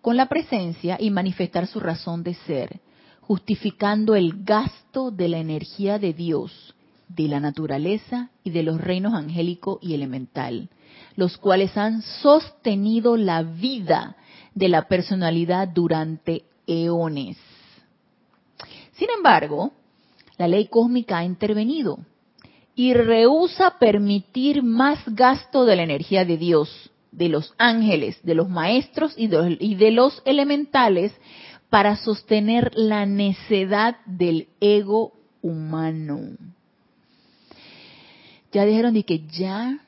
[0.01, 2.81] con la presencia y manifestar su razón de ser,
[3.22, 6.77] justificando el gasto de la energía de Dios,
[7.09, 10.68] de la naturaleza y de los reinos angélico y elemental,
[11.16, 14.16] los cuales han sostenido la vida
[14.55, 17.37] de la personalidad durante eones.
[18.93, 19.72] Sin embargo,
[20.39, 21.99] la ley cósmica ha intervenido
[22.77, 28.51] y rehúsa permitir más gasto de la energía de Dios, de los ángeles, de los
[28.51, 31.12] maestros y de los, elementales
[31.70, 36.37] para sostener la necedad del ego humano.
[38.53, 39.81] Ya dijeron de que ya,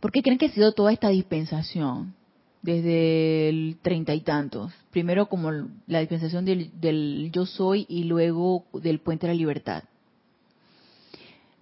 [0.00, 2.14] ¿por qué creen que ha sido toda esta dispensación?
[2.60, 4.70] Desde el treinta y tantos.
[4.90, 5.50] Primero como
[5.86, 9.84] la dispensación del, del yo soy y luego del puente de la libertad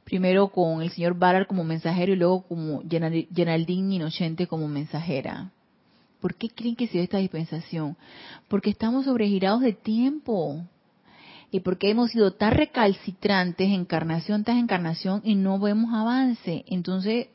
[0.08, 5.52] primero con el señor Barar como mensajero y luego como Geraldine Inocente como mensajera.
[6.18, 7.94] ¿Por qué creen que se esta dispensación?
[8.48, 10.64] Porque estamos sobregirados de tiempo.
[11.50, 16.64] Y porque hemos sido tan recalcitrantes, encarnación tras encarnación, y no vemos avance.
[16.68, 17.26] Entonces,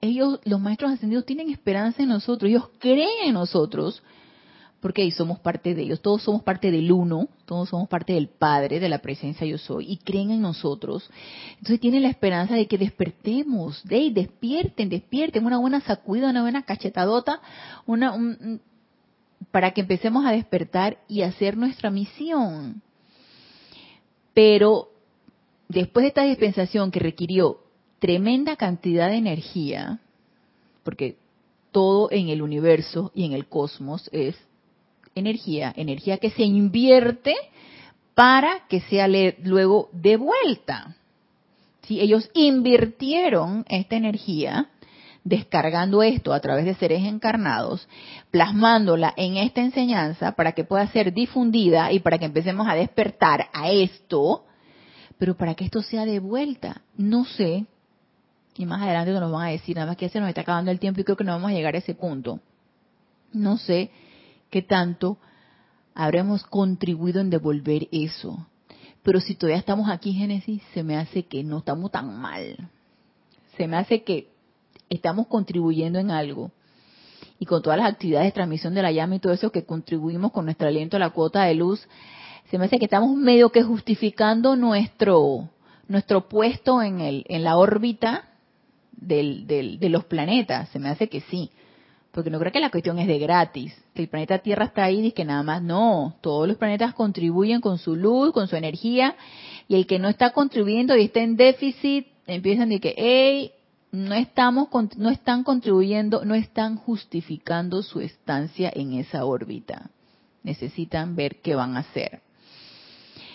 [0.00, 4.00] ellos, los maestros ascendidos, tienen esperanza en nosotros, ellos creen en nosotros,
[4.82, 8.80] porque somos parte de ellos, todos somos parte del uno, todos somos parte del Padre,
[8.80, 11.08] de la presencia yo soy, y creen en nosotros.
[11.50, 16.64] Entonces tienen la esperanza de que despertemos, de despierten, despierten, una buena sacudida, una buena
[16.64, 17.40] cachetadota,
[17.86, 18.18] una,
[19.52, 22.82] para que empecemos a despertar y hacer nuestra misión.
[24.34, 24.88] Pero
[25.68, 27.60] después de esta dispensación que requirió
[28.00, 30.00] tremenda cantidad de energía,
[30.82, 31.18] porque
[31.70, 34.34] todo en el universo y en el cosmos es
[35.14, 37.34] energía, energía que se invierte
[38.14, 40.96] para que sea luego devuelta.
[41.82, 44.68] Si ellos invirtieron esta energía,
[45.24, 47.88] descargando esto a través de seres encarnados,
[48.30, 53.48] plasmándola en esta enseñanza para que pueda ser difundida y para que empecemos a despertar
[53.52, 54.44] a esto,
[55.18, 57.66] pero para que esto sea devuelta, no sé,
[58.56, 60.78] y más adelante nos van a decir, nada más que se nos está acabando el
[60.78, 62.40] tiempo y creo que no vamos a llegar a ese punto.
[63.32, 63.90] No sé
[64.52, 65.18] qué tanto
[65.94, 68.46] habremos contribuido en devolver eso.
[69.02, 72.68] Pero si todavía estamos aquí, Génesis, se me hace que no estamos tan mal.
[73.56, 74.28] Se me hace que
[74.90, 76.52] estamos contribuyendo en algo.
[77.38, 80.30] Y con todas las actividades de transmisión de la llama y todo eso que contribuimos
[80.30, 81.88] con nuestro aliento a la cuota de luz,
[82.50, 85.48] se me hace que estamos medio que justificando nuestro
[85.88, 88.28] nuestro puesto en el en la órbita
[88.92, 90.68] del, del, de los planetas.
[90.68, 91.50] Se me hace que sí
[92.12, 95.12] porque no creo que la cuestión es de gratis, el planeta Tierra está ahí y
[95.12, 99.16] que nada más no, todos los planetas contribuyen con su luz, con su energía,
[99.66, 103.52] y el que no está contribuyendo y está en déficit, empiezan decir que, hey,
[103.92, 109.90] no estamos, no están contribuyendo, no están justificando su estancia en esa órbita.
[110.42, 112.20] Necesitan ver qué van a hacer.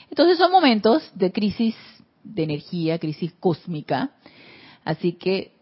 [0.10, 1.76] Entonces son momentos de crisis
[2.24, 4.12] de energía, crisis cósmica,
[4.84, 5.57] así que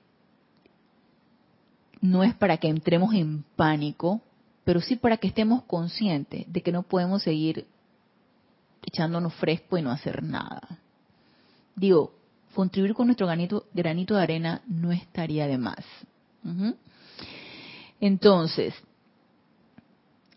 [2.01, 4.21] no es para que entremos en pánico,
[4.63, 7.65] pero sí para que estemos conscientes de que no podemos seguir
[8.83, 10.79] echándonos fresco y no hacer nada.
[11.75, 12.13] Digo,
[12.53, 15.83] contribuir con nuestro granito, granito de arena no estaría de más.
[17.99, 18.73] Entonces,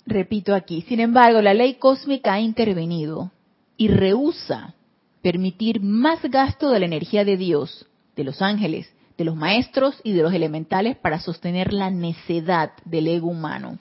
[0.07, 3.31] repito aquí, sin embargo, la ley cósmica ha intervenido
[3.77, 4.75] y rehúsa
[5.23, 7.87] permitir más gasto de la energía de Dios,
[8.17, 13.09] de los ángeles, de los maestros y de los elementales para sostener la necedad del
[13.09, 13.79] ego humano.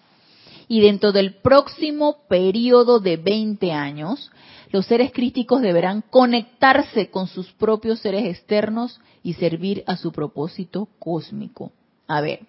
[0.68, 4.32] Y dentro del próximo periodo de 20 años,
[4.72, 10.90] los seres críticos deberán conectarse con sus propios seres externos y servir a su propósito
[11.00, 11.72] cósmico.
[12.08, 12.42] A ver,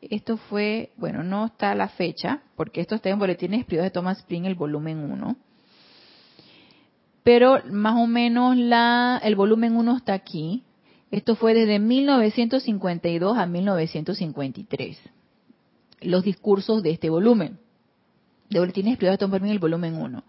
[0.00, 4.18] esto fue, bueno, no está la fecha, porque esto está en Boletines Privados de Thomas
[4.18, 5.36] Spring, el volumen 1.
[7.22, 10.64] Pero más o menos la, el volumen 1 está aquí,
[11.14, 14.98] esto fue desde 1952 a 1953.
[16.00, 17.60] Los discursos de este volumen.
[18.50, 20.24] De Boletines Privados de Tom el volumen 1.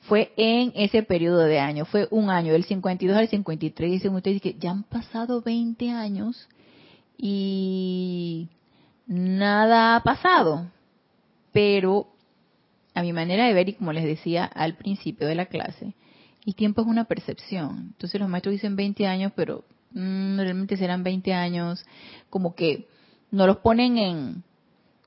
[0.00, 1.88] Fue en ese periodo de años.
[1.88, 3.90] Fue un año, del 52 al 53.
[3.90, 6.48] Dicen ustedes que ya han pasado 20 años
[7.18, 8.48] y
[9.06, 10.70] nada ha pasado.
[11.52, 12.08] Pero
[12.94, 15.94] a mi manera de ver, y como les decía al principio de la clase,
[16.46, 17.90] el tiempo es una percepción.
[17.92, 19.64] Entonces los maestros dicen 20 años, pero
[19.94, 21.86] Mm, realmente serán 20 años,
[22.28, 22.88] como que
[23.30, 24.42] nos los ponen en,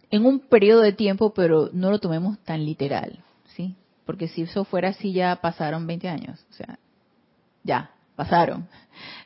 [0.09, 3.19] en un periodo de tiempo, pero no lo tomemos tan literal,
[3.55, 3.75] ¿sí?
[4.05, 6.79] Porque si eso fuera así, ya pasaron 20 años, o sea,
[7.63, 8.67] ya, pasaron.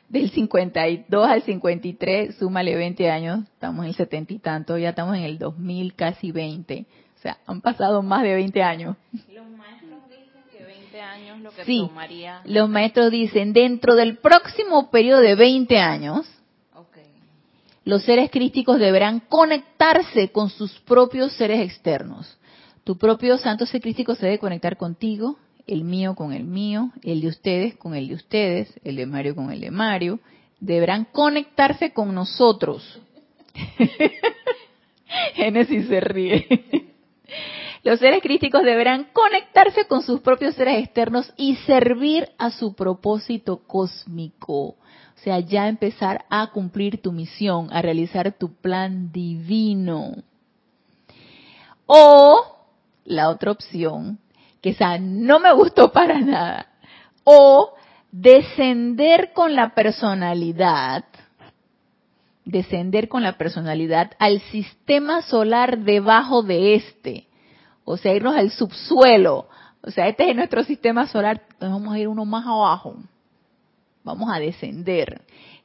[0.08, 5.16] Del 52 al 53, súmale 20 años, estamos en el 70 y tanto, ya estamos
[5.16, 6.86] en el 2000, casi 20.
[7.16, 8.96] O sea, han pasado más de 20 años
[11.22, 11.88] años lo que sí,
[12.44, 16.26] Los maestros dicen, dentro del próximo periodo de 20 años,
[17.84, 22.38] los seres crísticos deberán conectarse con sus propios seres externos.
[22.84, 27.20] Tu propio santo ser crístico se debe conectar contigo, el mío con el mío, el
[27.20, 30.20] de ustedes con el de ustedes, el de Mario con el de Mario.
[30.60, 33.00] Deberán conectarse con nosotros.
[35.34, 36.92] Génesis se ríe.
[37.84, 43.62] Los seres críticos deberán conectarse con sus propios seres externos y servir a su propósito
[43.66, 44.52] cósmico.
[44.52, 50.14] O sea, ya empezar a cumplir tu misión, a realizar tu plan divino.
[51.86, 52.56] O
[53.04, 54.20] la otra opción,
[54.60, 56.66] que esa no me gustó para nada.
[57.24, 57.74] O
[58.12, 61.04] descender con la personalidad,
[62.44, 67.26] descender con la personalidad al sistema solar debajo de este
[67.84, 69.48] o sea, irnos al subsuelo.
[69.82, 72.96] O sea, este es nuestro sistema solar, vamos a ir uno más abajo.
[74.04, 75.22] Vamos a descender.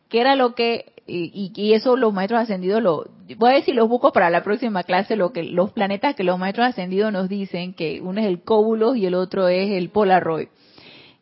[0.10, 3.06] ¿Qué era lo que, y, eso los maestros ascendidos lo,
[3.38, 6.40] voy a decir los busco para la próxima clase, lo que, los planetas que los
[6.40, 10.48] maestros ascendidos nos dicen, que uno es el Cóbulos y el otro es el Polaroid.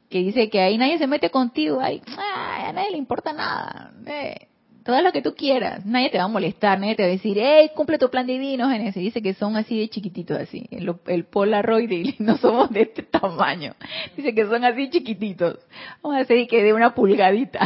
[0.10, 3.92] Que dice que ahí nadie se mete contigo, ahí, a nadie le importa nada.
[4.06, 4.48] Eh,
[4.86, 5.84] todo lo que tú quieras.
[5.84, 8.70] Nadie te va a molestar, nadie te va a decir, hey, cumple tu plan divino,
[8.70, 9.02] Genesis.
[9.02, 10.68] Dice que son así de chiquititos, así.
[10.70, 13.74] El, el Polaroid, no somos de este tamaño.
[14.16, 15.58] Dice que son así chiquititos.
[16.04, 17.62] Vamos a decir que de una pulgadita.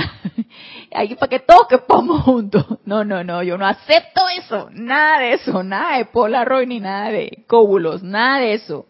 [0.93, 2.65] Ahí para que todos quepamos juntos.
[2.85, 4.69] No, no, no, yo no acepto eso.
[4.71, 5.61] Nada de eso.
[5.61, 8.01] Nada de Polaroid ni nada de cóbulos.
[8.01, 8.85] Nada de eso.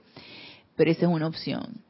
[0.75, 1.81] Pero esa es una opción.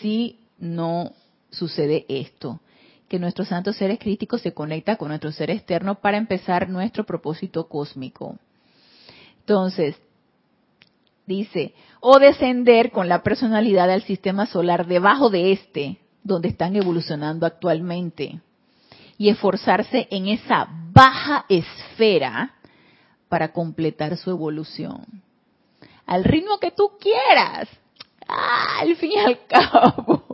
[0.00, 1.12] Si no
[1.50, 2.60] sucede esto
[3.08, 7.68] que nuestro santo seres críticos se conecta con nuestro ser externo para empezar nuestro propósito
[7.68, 8.36] cósmico.
[9.40, 9.96] Entonces,
[11.26, 17.46] dice, o descender con la personalidad al sistema solar debajo de este, donde están evolucionando
[17.46, 18.40] actualmente,
[19.16, 22.54] y esforzarse en esa baja esfera
[23.28, 25.22] para completar su evolución.
[26.06, 27.68] Al ritmo que tú quieras.
[28.26, 30.24] Ah, al fin y al cabo.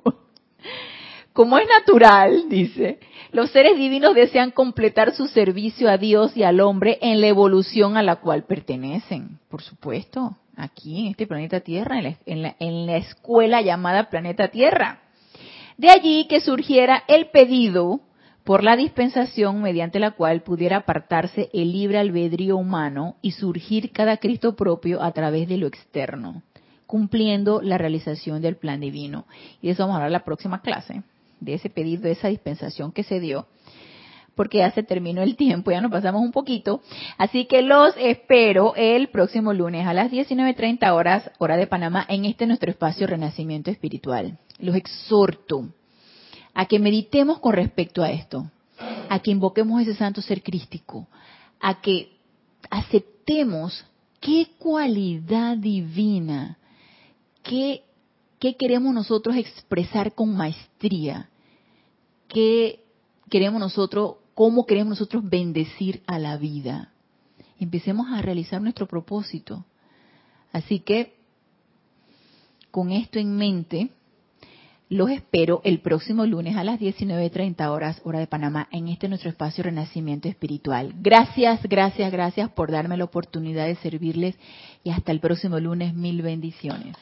[1.35, 3.01] Como es natural, dice,
[3.33, 7.97] los seres divinos desean completar su servicio a Dios y al hombre en la evolución
[7.97, 9.41] a la cual pertenecen.
[9.49, 15.01] Por supuesto, aquí en este planeta Tierra, en la, en la, escuela llamada planeta Tierra.
[15.77, 17.99] De allí que surgiera el pedido
[18.45, 24.19] por la dispensación mediante la cual pudiera apartarse el libre albedrío humano y surgir cada
[24.19, 26.45] Cristo propio a través de lo externo,
[26.87, 29.27] cumpliendo la realización del plan divino.
[29.61, 31.03] Y de eso vamos a hablar la próxima clase
[31.41, 33.47] de ese pedido, de esa dispensación que se dio,
[34.35, 36.81] porque ya se terminó el tiempo, ya nos pasamos un poquito.
[37.19, 42.25] Así que los espero el próximo lunes a las 19.30 horas, hora de Panamá, en
[42.25, 44.39] este nuestro espacio Renacimiento Espiritual.
[44.59, 45.69] Los exhorto
[46.55, 48.51] a que meditemos con respecto a esto,
[49.09, 51.09] a que invoquemos ese santo ser crístico,
[51.61, 52.13] a que
[52.71, 53.85] aceptemos
[54.21, 56.59] qué cualidad divina,
[57.43, 57.83] qué,
[58.39, 61.29] qué queremos nosotros expresar con maestría
[62.35, 62.81] qué
[63.31, 66.91] queremos nosotros, cómo queremos nosotros bendecir a la vida.
[67.59, 69.65] Empecemos a realizar nuestro propósito.
[70.53, 71.15] Así que,
[72.71, 73.91] con esto en mente,
[74.89, 79.31] los espero el próximo lunes a las 19.30 horas, hora de Panamá, en este nuestro
[79.31, 80.93] espacio Renacimiento Espiritual.
[81.01, 84.37] Gracias, gracias, gracias por darme la oportunidad de servirles
[84.83, 85.95] y hasta el próximo lunes.
[85.95, 86.97] Mil bendiciones.